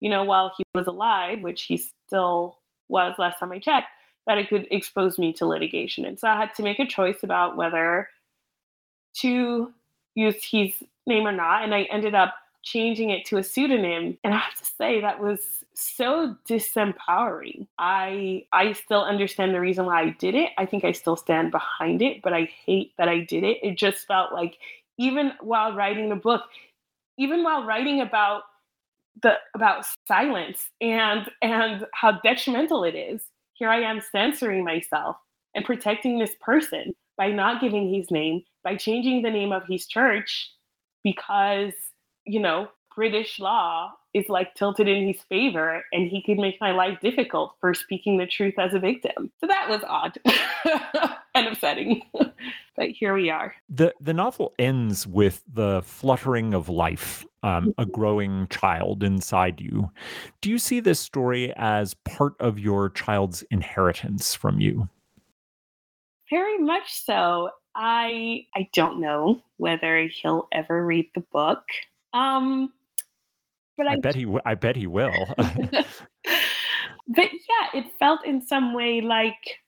you 0.00 0.10
know, 0.10 0.24
while 0.24 0.52
he 0.56 0.64
was 0.74 0.86
alive, 0.86 1.40
which 1.40 1.62
he 1.62 1.76
still 2.06 2.58
was 2.88 3.14
last 3.18 3.38
time 3.38 3.52
I 3.52 3.58
checked, 3.58 3.88
that 4.26 4.38
it 4.38 4.48
could 4.48 4.66
expose 4.70 5.18
me 5.18 5.32
to 5.34 5.46
litigation. 5.46 6.04
And 6.04 6.18
so 6.18 6.28
I 6.28 6.36
had 6.36 6.54
to 6.54 6.62
make 6.62 6.78
a 6.78 6.86
choice 6.86 7.22
about 7.22 7.56
whether 7.56 8.08
to 9.20 9.72
use 10.14 10.44
his 10.44 10.72
name 11.06 11.26
or 11.26 11.32
not. 11.32 11.64
And 11.64 11.74
I 11.74 11.82
ended 11.84 12.14
up 12.14 12.34
changing 12.72 13.10
it 13.10 13.24
to 13.26 13.38
a 13.38 13.42
pseudonym. 13.42 14.18
And 14.24 14.34
I 14.34 14.38
have 14.38 14.54
to 14.54 14.64
say 14.64 15.00
that 15.00 15.20
was 15.20 15.64
so 15.74 16.36
disempowering. 16.48 17.66
I 17.78 18.44
I 18.52 18.72
still 18.72 19.02
understand 19.02 19.54
the 19.54 19.60
reason 19.60 19.86
why 19.86 20.02
I 20.02 20.10
did 20.10 20.34
it. 20.34 20.50
I 20.58 20.66
think 20.66 20.84
I 20.84 20.92
still 20.92 21.16
stand 21.16 21.50
behind 21.50 22.02
it, 22.02 22.22
but 22.22 22.32
I 22.32 22.50
hate 22.66 22.92
that 22.98 23.08
I 23.08 23.20
did 23.20 23.44
it. 23.44 23.58
It 23.62 23.76
just 23.76 24.06
felt 24.06 24.32
like 24.32 24.58
even 24.98 25.32
while 25.40 25.74
writing 25.74 26.08
the 26.08 26.16
book, 26.16 26.42
even 27.16 27.42
while 27.42 27.64
writing 27.64 28.00
about 28.00 28.42
the 29.22 29.34
about 29.54 29.86
silence 30.06 30.70
and 30.80 31.28
and 31.42 31.86
how 31.92 32.12
detrimental 32.12 32.84
it 32.84 32.94
is 32.94 33.22
here 33.58 33.68
I 33.68 33.80
am 33.80 34.00
censoring 34.00 34.64
myself 34.64 35.16
and 35.54 35.64
protecting 35.64 36.18
this 36.18 36.34
person 36.40 36.94
by 37.16 37.32
not 37.32 37.60
giving 37.60 37.92
his 37.92 38.10
name, 38.10 38.42
by 38.62 38.76
changing 38.76 39.22
the 39.22 39.30
name 39.30 39.50
of 39.50 39.66
his 39.66 39.86
church 39.86 40.52
because, 41.02 41.72
you 42.28 42.40
know, 42.40 42.68
British 42.94 43.38
law 43.38 43.92
is 44.12 44.28
like 44.28 44.54
tilted 44.54 44.88
in 44.88 45.06
his 45.06 45.20
favor 45.28 45.84
and 45.92 46.08
he 46.08 46.22
could 46.22 46.38
make 46.38 46.60
my 46.60 46.72
life 46.72 46.98
difficult 47.00 47.54
for 47.60 47.72
speaking 47.72 48.18
the 48.18 48.26
truth 48.26 48.54
as 48.58 48.74
a 48.74 48.80
victim. 48.80 49.30
So 49.40 49.46
that 49.46 49.68
was 49.68 49.82
odd 49.86 50.18
and 51.34 51.46
upsetting. 51.46 52.02
but 52.76 52.88
here 52.88 53.14
we 53.14 53.30
are. 53.30 53.54
The 53.68 53.94
the 54.00 54.12
novel 54.12 54.52
ends 54.58 55.06
with 55.06 55.44
the 55.52 55.82
fluttering 55.84 56.54
of 56.54 56.68
life, 56.68 57.24
um, 57.42 57.72
a 57.78 57.82
mm-hmm. 57.82 57.92
growing 57.92 58.48
child 58.48 59.04
inside 59.04 59.60
you. 59.60 59.90
Do 60.40 60.50
you 60.50 60.58
see 60.58 60.80
this 60.80 60.98
story 60.98 61.52
as 61.56 61.94
part 61.94 62.34
of 62.40 62.58
your 62.58 62.90
child's 62.90 63.42
inheritance 63.50 64.34
from 64.34 64.58
you? 64.58 64.88
Very 66.30 66.58
much 66.58 67.04
so. 67.04 67.50
I 67.76 68.46
I 68.56 68.68
don't 68.72 69.00
know 69.00 69.40
whether 69.56 70.08
he'll 70.08 70.48
ever 70.52 70.84
read 70.84 71.06
the 71.14 71.20
book. 71.32 71.62
Um, 72.12 72.72
but 73.76 73.86
I, 73.86 73.92
I 73.92 73.96
bet 73.96 74.14
he 74.14 74.26
I 74.44 74.54
bet 74.54 74.76
he 74.76 74.86
will. 74.86 75.12
but 75.36 75.86
yeah, 77.16 77.74
it 77.74 77.86
felt 77.98 78.24
in 78.26 78.42
some 78.42 78.74
way 78.74 79.00
like 79.00 79.60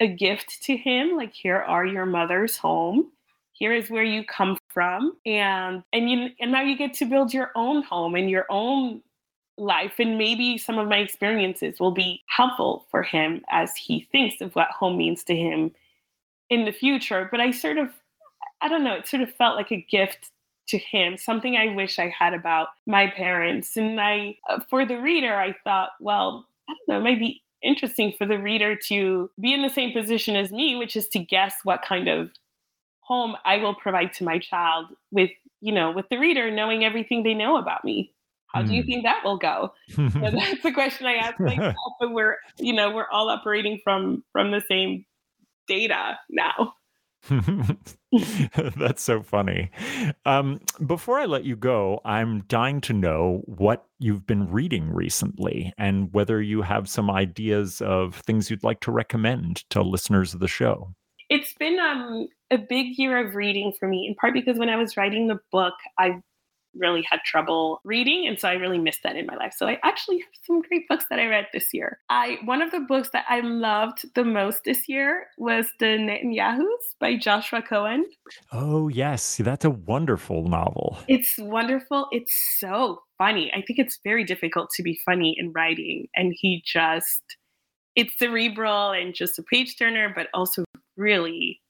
a 0.00 0.06
gift 0.06 0.62
to 0.64 0.76
him. 0.76 1.16
Like 1.16 1.34
here 1.34 1.58
are 1.58 1.84
your 1.84 2.06
mother's 2.06 2.56
home. 2.56 3.12
Here 3.52 3.72
is 3.72 3.90
where 3.90 4.04
you 4.04 4.24
come 4.24 4.56
from, 4.68 5.16
and 5.26 5.82
and 5.92 6.10
you 6.10 6.28
and 6.40 6.52
now 6.52 6.62
you 6.62 6.76
get 6.76 6.94
to 6.94 7.04
build 7.04 7.34
your 7.34 7.50
own 7.54 7.82
home 7.82 8.14
and 8.14 8.30
your 8.30 8.46
own 8.48 9.02
life 9.58 9.94
and 9.98 10.16
maybe 10.16 10.56
some 10.56 10.78
of 10.78 10.88
my 10.88 10.98
experiences 10.98 11.80
will 11.80 11.90
be 11.90 12.22
helpful 12.28 12.86
for 12.90 13.02
him 13.02 13.42
as 13.50 13.76
he 13.76 14.06
thinks 14.12 14.40
of 14.40 14.54
what 14.54 14.68
home 14.68 14.96
means 14.96 15.24
to 15.24 15.34
him 15.34 15.72
in 16.48 16.64
the 16.64 16.72
future 16.72 17.28
but 17.30 17.40
i 17.40 17.50
sort 17.50 17.76
of 17.76 17.90
i 18.60 18.68
don't 18.68 18.84
know 18.84 18.94
it 18.94 19.08
sort 19.08 19.22
of 19.22 19.34
felt 19.34 19.56
like 19.56 19.72
a 19.72 19.84
gift 19.90 20.30
to 20.68 20.78
him, 20.78 21.16
something 21.16 21.56
I 21.56 21.74
wish 21.74 21.98
I 21.98 22.12
had 22.16 22.34
about 22.34 22.68
my 22.86 23.08
parents. 23.08 23.76
And 23.76 24.00
I, 24.00 24.36
uh, 24.48 24.60
for 24.68 24.86
the 24.86 25.00
reader, 25.00 25.34
I 25.34 25.54
thought, 25.64 25.90
well, 26.00 26.46
I 26.68 26.74
don't 26.74 26.88
know, 26.88 27.00
it 27.00 27.10
might 27.10 27.18
be 27.18 27.42
interesting 27.62 28.12
for 28.16 28.26
the 28.26 28.38
reader 28.38 28.76
to 28.88 29.30
be 29.40 29.52
in 29.52 29.62
the 29.62 29.68
same 29.68 29.92
position 29.92 30.36
as 30.36 30.52
me, 30.52 30.76
which 30.76 30.96
is 30.96 31.08
to 31.08 31.18
guess 31.18 31.56
what 31.64 31.82
kind 31.82 32.08
of 32.08 32.30
home 33.00 33.36
I 33.44 33.56
will 33.56 33.74
provide 33.74 34.12
to 34.14 34.24
my 34.24 34.38
child 34.38 34.86
with, 35.10 35.30
you 35.60 35.72
know, 35.72 35.90
with 35.90 36.08
the 36.10 36.18
reader 36.18 36.50
knowing 36.50 36.84
everything 36.84 37.22
they 37.22 37.34
know 37.34 37.56
about 37.56 37.84
me. 37.84 38.12
How 38.48 38.62
do 38.62 38.74
you 38.74 38.82
hmm. 38.82 38.88
think 38.88 39.04
that 39.04 39.22
will 39.24 39.36
go? 39.36 39.74
so 39.94 40.08
that's 40.08 40.62
the 40.62 40.72
question 40.72 41.06
I 41.06 41.16
ask 41.16 41.38
myself. 41.38 41.74
But 42.00 42.12
we're, 42.12 42.38
you 42.58 42.72
know, 42.72 42.90
we're 42.90 43.08
all 43.10 43.28
operating 43.28 43.78
from 43.84 44.24
from 44.32 44.50
the 44.50 44.62
same 44.68 45.04
data 45.66 46.18
now. 46.30 46.74
That's 48.76 49.02
so 49.02 49.22
funny. 49.22 49.70
Um, 50.24 50.60
before 50.86 51.18
I 51.18 51.26
let 51.26 51.44
you 51.44 51.56
go, 51.56 52.00
I'm 52.04 52.42
dying 52.48 52.80
to 52.82 52.92
know 52.92 53.42
what 53.46 53.84
you've 53.98 54.26
been 54.26 54.50
reading 54.50 54.92
recently 54.92 55.72
and 55.76 56.12
whether 56.12 56.40
you 56.40 56.62
have 56.62 56.88
some 56.88 57.10
ideas 57.10 57.80
of 57.80 58.16
things 58.16 58.50
you'd 58.50 58.64
like 58.64 58.80
to 58.80 58.92
recommend 58.92 59.68
to 59.70 59.82
listeners 59.82 60.34
of 60.34 60.40
the 60.40 60.48
show. 60.48 60.94
It's 61.28 61.52
been 61.54 61.78
um, 61.78 62.28
a 62.50 62.56
big 62.56 62.96
year 62.96 63.26
of 63.26 63.34
reading 63.34 63.74
for 63.78 63.86
me, 63.86 64.06
in 64.08 64.14
part 64.14 64.32
because 64.32 64.58
when 64.58 64.70
I 64.70 64.76
was 64.76 64.96
writing 64.96 65.28
the 65.28 65.40
book, 65.52 65.74
I 65.98 66.22
really 66.78 67.04
had 67.10 67.20
trouble 67.24 67.80
reading 67.84 68.26
and 68.26 68.38
so 68.38 68.48
i 68.48 68.54
really 68.54 68.78
missed 68.78 69.02
that 69.02 69.16
in 69.16 69.26
my 69.26 69.36
life. 69.36 69.54
So 69.56 69.66
i 69.66 69.78
actually 69.82 70.18
have 70.18 70.28
some 70.46 70.62
great 70.62 70.88
books 70.88 71.06
that 71.10 71.18
i 71.18 71.26
read 71.26 71.46
this 71.52 71.72
year. 71.72 71.98
I 72.08 72.38
one 72.44 72.62
of 72.62 72.70
the 72.70 72.80
books 72.80 73.10
that 73.12 73.24
i 73.28 73.40
loved 73.40 74.04
the 74.14 74.24
most 74.24 74.64
this 74.64 74.88
year 74.88 75.26
was 75.38 75.66
the 75.80 75.86
netanyahus 75.86 76.94
by 77.00 77.16
joshua 77.16 77.62
cohen. 77.62 78.06
Oh 78.52 78.88
yes. 78.88 79.36
That's 79.38 79.64
a 79.64 79.70
wonderful 79.70 80.48
novel. 80.48 80.98
It's 81.08 81.36
wonderful. 81.38 82.08
It's 82.12 82.34
so 82.58 83.02
funny. 83.16 83.50
I 83.52 83.62
think 83.62 83.78
it's 83.78 83.98
very 84.04 84.24
difficult 84.24 84.70
to 84.76 84.82
be 84.82 85.00
funny 85.04 85.34
in 85.38 85.52
writing 85.52 86.08
and 86.14 86.34
he 86.36 86.62
just 86.64 87.22
it's 87.96 88.16
cerebral 88.18 88.92
and 88.92 89.14
just 89.14 89.38
a 89.38 89.42
page 89.42 89.76
turner 89.78 90.12
but 90.14 90.28
also 90.32 90.64
really 90.96 91.60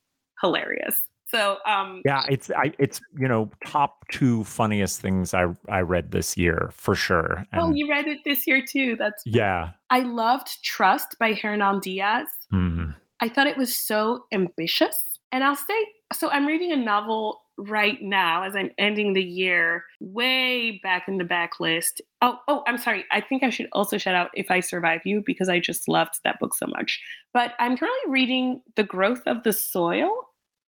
hilarious 0.41 1.03
so 1.29 1.59
um, 1.67 2.03
yeah, 2.05 2.25
it's 2.29 2.51
I, 2.51 2.73
it's 2.79 3.01
you 3.19 3.29
know 3.29 3.51
top 3.67 4.09
two 4.09 4.45
funniest 4.45 5.01
things 5.01 5.35
I 5.35 5.47
I 5.69 5.81
read 5.81 6.11
this 6.11 6.37
year 6.37 6.71
for 6.73 6.95
sure. 6.95 7.39
Oh, 7.39 7.47
and 7.53 7.63
oh, 7.63 7.75
you 7.75 7.89
read 7.89 8.07
it 8.07 8.19
this 8.25 8.47
year 8.47 8.65
too. 8.67 8.97
That's 8.97 9.23
yeah. 9.27 9.71
I 9.91 10.01
loved 10.01 10.63
Trust 10.65 11.17
by 11.21 11.35
Hernan 11.35 11.81
Diaz. 11.81 12.29
Mm-hmm. 12.53 12.93
I 13.21 13.29
thought 13.29 13.47
it 13.47 13.59
was 13.59 13.75
so 13.75 14.25
ambitious, 14.33 15.19
and 15.31 15.45
I'll 15.45 15.57
say 15.57 15.87
so. 16.15 16.31
I'm 16.31 16.47
reading 16.47 16.73
a 16.73 16.77
novel 16.77 17.43
right 17.59 18.01
now 18.01 18.45
as 18.45 18.57
I'm 18.57 18.71
ending 18.79 19.13
the 19.13 19.23
year, 19.23 19.85
way 20.01 20.81
back 20.83 21.09
in 21.09 21.19
the 21.19 21.25
backlist. 21.25 22.01
Oh, 22.23 22.39
oh, 22.49 22.63
I'm 22.67 22.79
sorry. 22.79 23.05
I 23.11 23.21
think 23.21 23.43
I 23.43 23.51
should 23.51 23.69
also 23.73 23.99
shout 23.99 24.15
out 24.15 24.31
If 24.33 24.51
I 24.51 24.61
Survive 24.61 25.01
You 25.05 25.23
because 25.27 25.49
I 25.49 25.59
just 25.59 25.89
loved 25.89 26.21
that 26.25 26.39
book 26.39 26.55
so 26.55 26.67
much. 26.69 27.03
But 27.35 27.53
I'm 27.59 27.77
currently 27.77 28.11
reading 28.11 28.63
The 28.77 28.85
Growth 28.85 29.23
of 29.27 29.43
the 29.43 29.53
Soil 29.53 30.09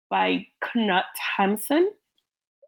by 0.09 0.45
Knut 0.63 1.03
Hamsun. 1.37 1.85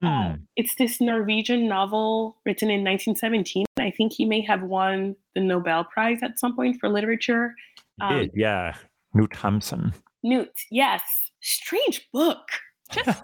Uh, 0.04 0.08
hmm. 0.08 0.08
Uh, 0.08 0.36
it's 0.56 0.76
this 0.76 1.00
Norwegian 1.00 1.68
novel 1.68 2.38
written 2.46 2.70
in 2.70 2.84
1917. 2.84 3.66
I 3.80 3.92
think 3.92 4.14
he 4.14 4.26
may 4.26 4.42
have 4.42 4.64
won 4.64 5.16
the 5.36 5.42
Nobel 5.42 5.84
Prize 5.84 6.20
at 6.24 6.40
some 6.40 6.56
point 6.56 6.78
for 6.80 6.90
literature. 6.90 7.54
Um, 8.00 8.20
did, 8.20 8.32
yeah. 8.34 8.76
Knut 9.16 9.32
Hamsun. 9.32 9.94
Knut, 10.26 10.50
yes. 10.70 11.02
Strange 11.42 12.08
book. 12.14 12.48
Just 12.92 13.22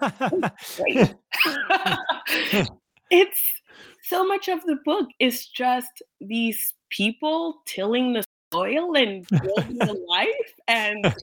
it's 3.10 3.42
so 4.04 4.26
much 4.26 4.48
of 4.48 4.62
the 4.64 4.76
book 4.84 5.08
is 5.18 5.46
just 5.46 6.02
these 6.20 6.74
people 6.90 7.62
tilling 7.66 8.14
the 8.14 8.24
soil 8.52 8.96
and 8.96 9.26
building 9.28 9.78
a 9.82 9.92
life 10.08 10.54
and 10.66 11.14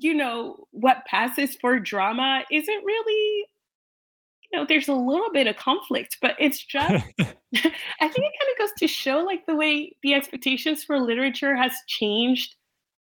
you 0.00 0.14
know, 0.14 0.66
what 0.70 1.04
passes 1.06 1.56
for 1.56 1.78
drama 1.78 2.42
isn't 2.50 2.84
really 2.84 3.46
you 4.52 4.58
know, 4.58 4.66
there's 4.68 4.88
a 4.88 4.94
little 4.94 5.32
bit 5.32 5.46
of 5.46 5.56
conflict, 5.56 6.18
but 6.20 6.36
it's 6.38 6.62
just, 6.62 6.92
I 7.20 7.28
think 7.54 7.74
it 8.00 8.00
kind 8.00 8.52
of 8.52 8.58
goes 8.58 8.72
to 8.78 8.86
show 8.86 9.20
like 9.20 9.46
the 9.46 9.56
way 9.56 9.96
the 10.02 10.14
expectations 10.14 10.84
for 10.84 10.98
literature 10.98 11.56
has 11.56 11.72
changed 11.86 12.54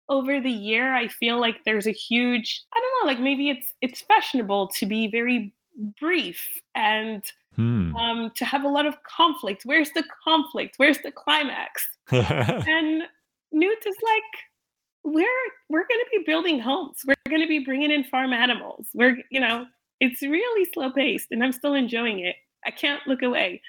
over 0.09 0.39
the 0.39 0.51
year. 0.51 0.93
I 0.93 1.07
feel 1.07 1.39
like 1.39 1.63
there's 1.65 1.87
a 1.87 1.91
huge, 1.91 2.63
I 2.73 2.79
don't 2.79 3.05
know, 3.05 3.11
like 3.11 3.21
maybe 3.21 3.49
it's 3.49 3.73
it's 3.81 4.01
fashionable 4.01 4.67
to 4.79 4.85
be 4.85 5.07
very 5.07 5.53
brief 5.99 6.41
and 6.75 7.23
hmm. 7.55 7.95
um, 7.95 8.31
to 8.35 8.45
have 8.45 8.63
a 8.63 8.69
lot 8.69 8.85
of 8.85 8.95
conflict. 9.03 9.63
Where's 9.65 9.91
the 9.91 10.03
conflict? 10.23 10.75
Where's 10.77 10.99
the 10.99 11.11
climax? 11.11 11.87
and 12.11 13.03
Knut 13.53 13.85
is 13.85 13.97
like, 14.03 14.23
we're 15.03 15.25
we're 15.69 15.87
going 15.87 15.99
to 15.99 16.09
be 16.11 16.23
building 16.25 16.59
homes. 16.59 16.99
We're 17.05 17.15
going 17.29 17.41
to 17.41 17.47
be 17.47 17.59
bringing 17.59 17.91
in 17.91 18.03
farm 18.03 18.33
animals. 18.33 18.87
We're 18.93 19.17
you 19.29 19.39
know 19.39 19.65
it's 19.99 20.21
really 20.21 20.69
slow 20.73 20.91
paced, 20.91 21.27
and 21.31 21.43
I'm 21.43 21.51
still 21.51 21.73
enjoying 21.73 22.19
it. 22.19 22.35
I 22.65 22.71
can't 22.71 23.01
look 23.07 23.21
away. 23.21 23.61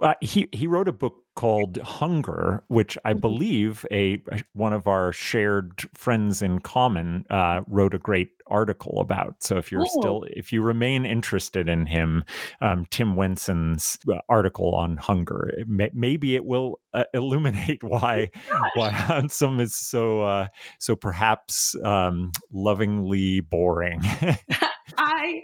Uh, 0.00 0.14
he 0.20 0.48
he 0.52 0.66
wrote 0.66 0.88
a 0.88 0.92
book 0.92 1.25
called 1.36 1.76
Hunger, 1.78 2.64
which 2.68 2.98
I 3.04 3.12
mm-hmm. 3.12 3.20
believe 3.20 3.86
a 3.92 4.20
one 4.54 4.72
of 4.72 4.88
our 4.88 5.12
shared 5.12 5.88
friends 5.94 6.42
in 6.42 6.58
common 6.58 7.24
uh, 7.30 7.60
wrote 7.68 7.94
a 7.94 7.98
great 7.98 8.30
article 8.48 9.00
about. 9.00 9.36
So 9.40 9.56
if 9.56 9.70
you're 9.70 9.82
oh. 9.82 10.00
still 10.00 10.24
if 10.30 10.52
you 10.52 10.62
remain 10.62 11.06
interested 11.06 11.68
in 11.68 11.86
him, 11.86 12.24
um, 12.60 12.86
Tim 12.90 13.14
Wenson's 13.14 13.98
uh, 14.12 14.18
article 14.28 14.74
on 14.74 14.96
hunger, 14.96 15.50
it 15.56 15.68
may, 15.68 15.90
maybe 15.92 16.34
it 16.34 16.44
will 16.44 16.80
uh, 16.92 17.04
illuminate 17.14 17.84
why 17.84 18.30
oh 18.52 18.62
why 18.74 18.90
Hamsun 18.90 19.60
is 19.60 19.76
so 19.76 20.22
uh, 20.22 20.48
so 20.80 20.96
perhaps 20.96 21.76
um, 21.84 22.32
lovingly 22.50 23.40
boring. 23.40 24.00
I 24.98 25.42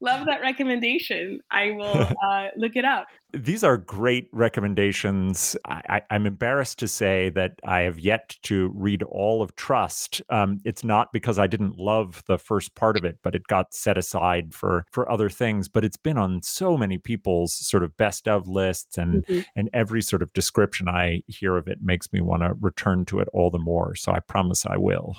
love 0.00 0.26
that 0.26 0.40
recommendation. 0.40 1.40
I 1.50 1.72
will 1.72 2.08
uh, 2.24 2.48
look 2.56 2.76
it 2.76 2.84
up. 2.84 3.06
These 3.32 3.62
are 3.62 3.76
great 3.76 4.28
recommendations. 4.32 5.56
I, 5.64 6.02
am 6.10 6.26
embarrassed 6.26 6.80
to 6.80 6.88
say 6.88 7.30
that 7.30 7.60
I 7.64 7.82
have 7.82 8.00
yet 8.00 8.36
to 8.42 8.72
read 8.74 9.04
all 9.04 9.40
of 9.40 9.54
Trust. 9.54 10.20
Um, 10.30 10.60
it's 10.64 10.82
not 10.82 11.12
because 11.12 11.38
I 11.38 11.46
didn't 11.46 11.78
love 11.78 12.24
the 12.26 12.38
first 12.38 12.74
part 12.74 12.96
of 12.96 13.04
it, 13.04 13.18
but 13.22 13.36
it 13.36 13.46
got 13.46 13.72
set 13.72 13.96
aside 13.96 14.52
for 14.52 14.84
for 14.90 15.10
other 15.10 15.28
things. 15.28 15.68
But 15.68 15.84
it's 15.84 15.96
been 15.96 16.18
on 16.18 16.42
so 16.42 16.76
many 16.76 16.98
people's 16.98 17.54
sort 17.54 17.84
of 17.84 17.96
best 17.96 18.26
of 18.26 18.48
lists, 18.48 18.98
and 18.98 19.24
mm-hmm. 19.24 19.42
and 19.54 19.70
every 19.72 20.02
sort 20.02 20.22
of 20.22 20.32
description 20.32 20.88
I 20.88 21.22
hear 21.28 21.56
of 21.56 21.68
it 21.68 21.78
makes 21.82 22.12
me 22.12 22.20
want 22.20 22.42
to 22.42 22.54
return 22.60 23.04
to 23.06 23.20
it 23.20 23.28
all 23.32 23.50
the 23.50 23.58
more. 23.60 23.94
So 23.94 24.10
I 24.10 24.18
promise 24.18 24.66
I 24.66 24.76
will. 24.76 25.14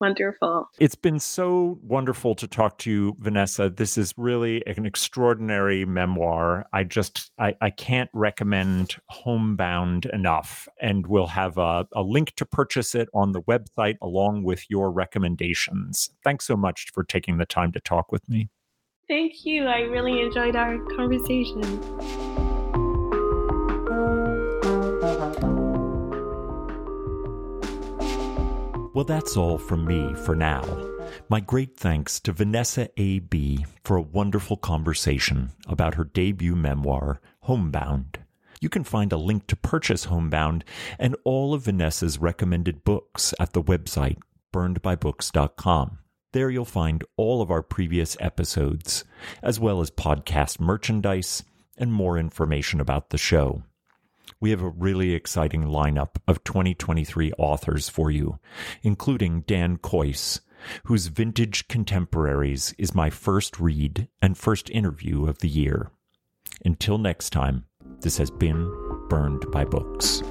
Wonderful. 0.00 0.68
It's 0.78 0.94
been 0.94 1.18
so 1.18 1.78
wonderful 1.82 2.36
to 2.36 2.46
talk 2.46 2.78
to 2.78 2.90
you, 2.90 3.16
Vanessa. 3.18 3.68
This 3.68 3.98
is 3.98 4.14
really 4.16 4.64
an 4.66 4.86
extraordinary 4.86 5.84
memoir. 5.84 6.66
I 6.72 6.84
just 6.84 7.32
I, 7.38 7.56
I 7.60 7.70
can't 7.70 8.10
recommend 8.12 8.96
Homebound 9.08 10.06
enough. 10.06 10.68
And 10.80 11.06
we'll 11.06 11.26
have 11.26 11.58
a, 11.58 11.86
a 11.92 12.02
link 12.02 12.34
to 12.36 12.46
purchase 12.46 12.94
it 12.94 13.08
on 13.12 13.32
the 13.32 13.42
website 13.42 13.96
along 14.00 14.44
with 14.44 14.64
your 14.70 14.92
recommendations. 14.92 16.10
Thanks 16.22 16.46
so 16.46 16.56
much 16.56 16.90
for 16.92 17.02
taking 17.02 17.38
the 17.38 17.46
time 17.46 17.72
to 17.72 17.80
talk 17.80 18.12
with 18.12 18.28
me. 18.28 18.50
Thank 19.08 19.44
you. 19.44 19.66
I 19.66 19.80
really 19.80 20.20
enjoyed 20.20 20.54
our 20.54 20.78
conversation. 20.96 22.27
Well, 28.98 29.04
that's 29.04 29.36
all 29.36 29.58
from 29.58 29.84
me 29.84 30.12
for 30.12 30.34
now. 30.34 30.64
My 31.28 31.38
great 31.38 31.76
thanks 31.76 32.18
to 32.18 32.32
Vanessa 32.32 32.88
A. 32.96 33.20
Bee 33.20 33.64
for 33.84 33.96
a 33.96 34.02
wonderful 34.02 34.56
conversation 34.56 35.52
about 35.68 35.94
her 35.94 36.02
debut 36.02 36.56
memoir, 36.56 37.20
Homebound. 37.42 38.18
You 38.60 38.68
can 38.68 38.82
find 38.82 39.12
a 39.12 39.16
link 39.16 39.46
to 39.46 39.54
purchase 39.54 40.06
Homebound 40.06 40.64
and 40.98 41.14
all 41.22 41.54
of 41.54 41.62
Vanessa's 41.62 42.18
recommended 42.18 42.82
books 42.82 43.32
at 43.38 43.52
the 43.52 43.62
website 43.62 44.18
burnedbybooks.com. 44.52 45.98
There 46.32 46.50
you'll 46.50 46.64
find 46.64 47.04
all 47.16 47.40
of 47.40 47.52
our 47.52 47.62
previous 47.62 48.16
episodes, 48.18 49.04
as 49.44 49.60
well 49.60 49.80
as 49.80 49.92
podcast 49.92 50.58
merchandise 50.58 51.44
and 51.76 51.92
more 51.92 52.18
information 52.18 52.80
about 52.80 53.10
the 53.10 53.18
show 53.18 53.62
we 54.40 54.50
have 54.50 54.62
a 54.62 54.68
really 54.68 55.14
exciting 55.14 55.64
lineup 55.64 56.16
of 56.26 56.44
2023 56.44 57.32
authors 57.38 57.88
for 57.88 58.10
you, 58.10 58.38
including 58.82 59.42
Dan 59.42 59.78
Kois, 59.78 60.40
whose 60.84 61.06
Vintage 61.06 61.68
Contemporaries 61.68 62.74
is 62.78 62.94
my 62.94 63.10
first 63.10 63.58
read 63.60 64.08
and 64.20 64.36
first 64.36 64.70
interview 64.70 65.26
of 65.26 65.38
the 65.38 65.48
year. 65.48 65.90
Until 66.64 66.98
next 66.98 67.30
time, 67.30 67.64
this 68.00 68.18
has 68.18 68.30
been 68.30 68.70
Burned 69.08 69.50
by 69.50 69.64
Books. 69.64 70.22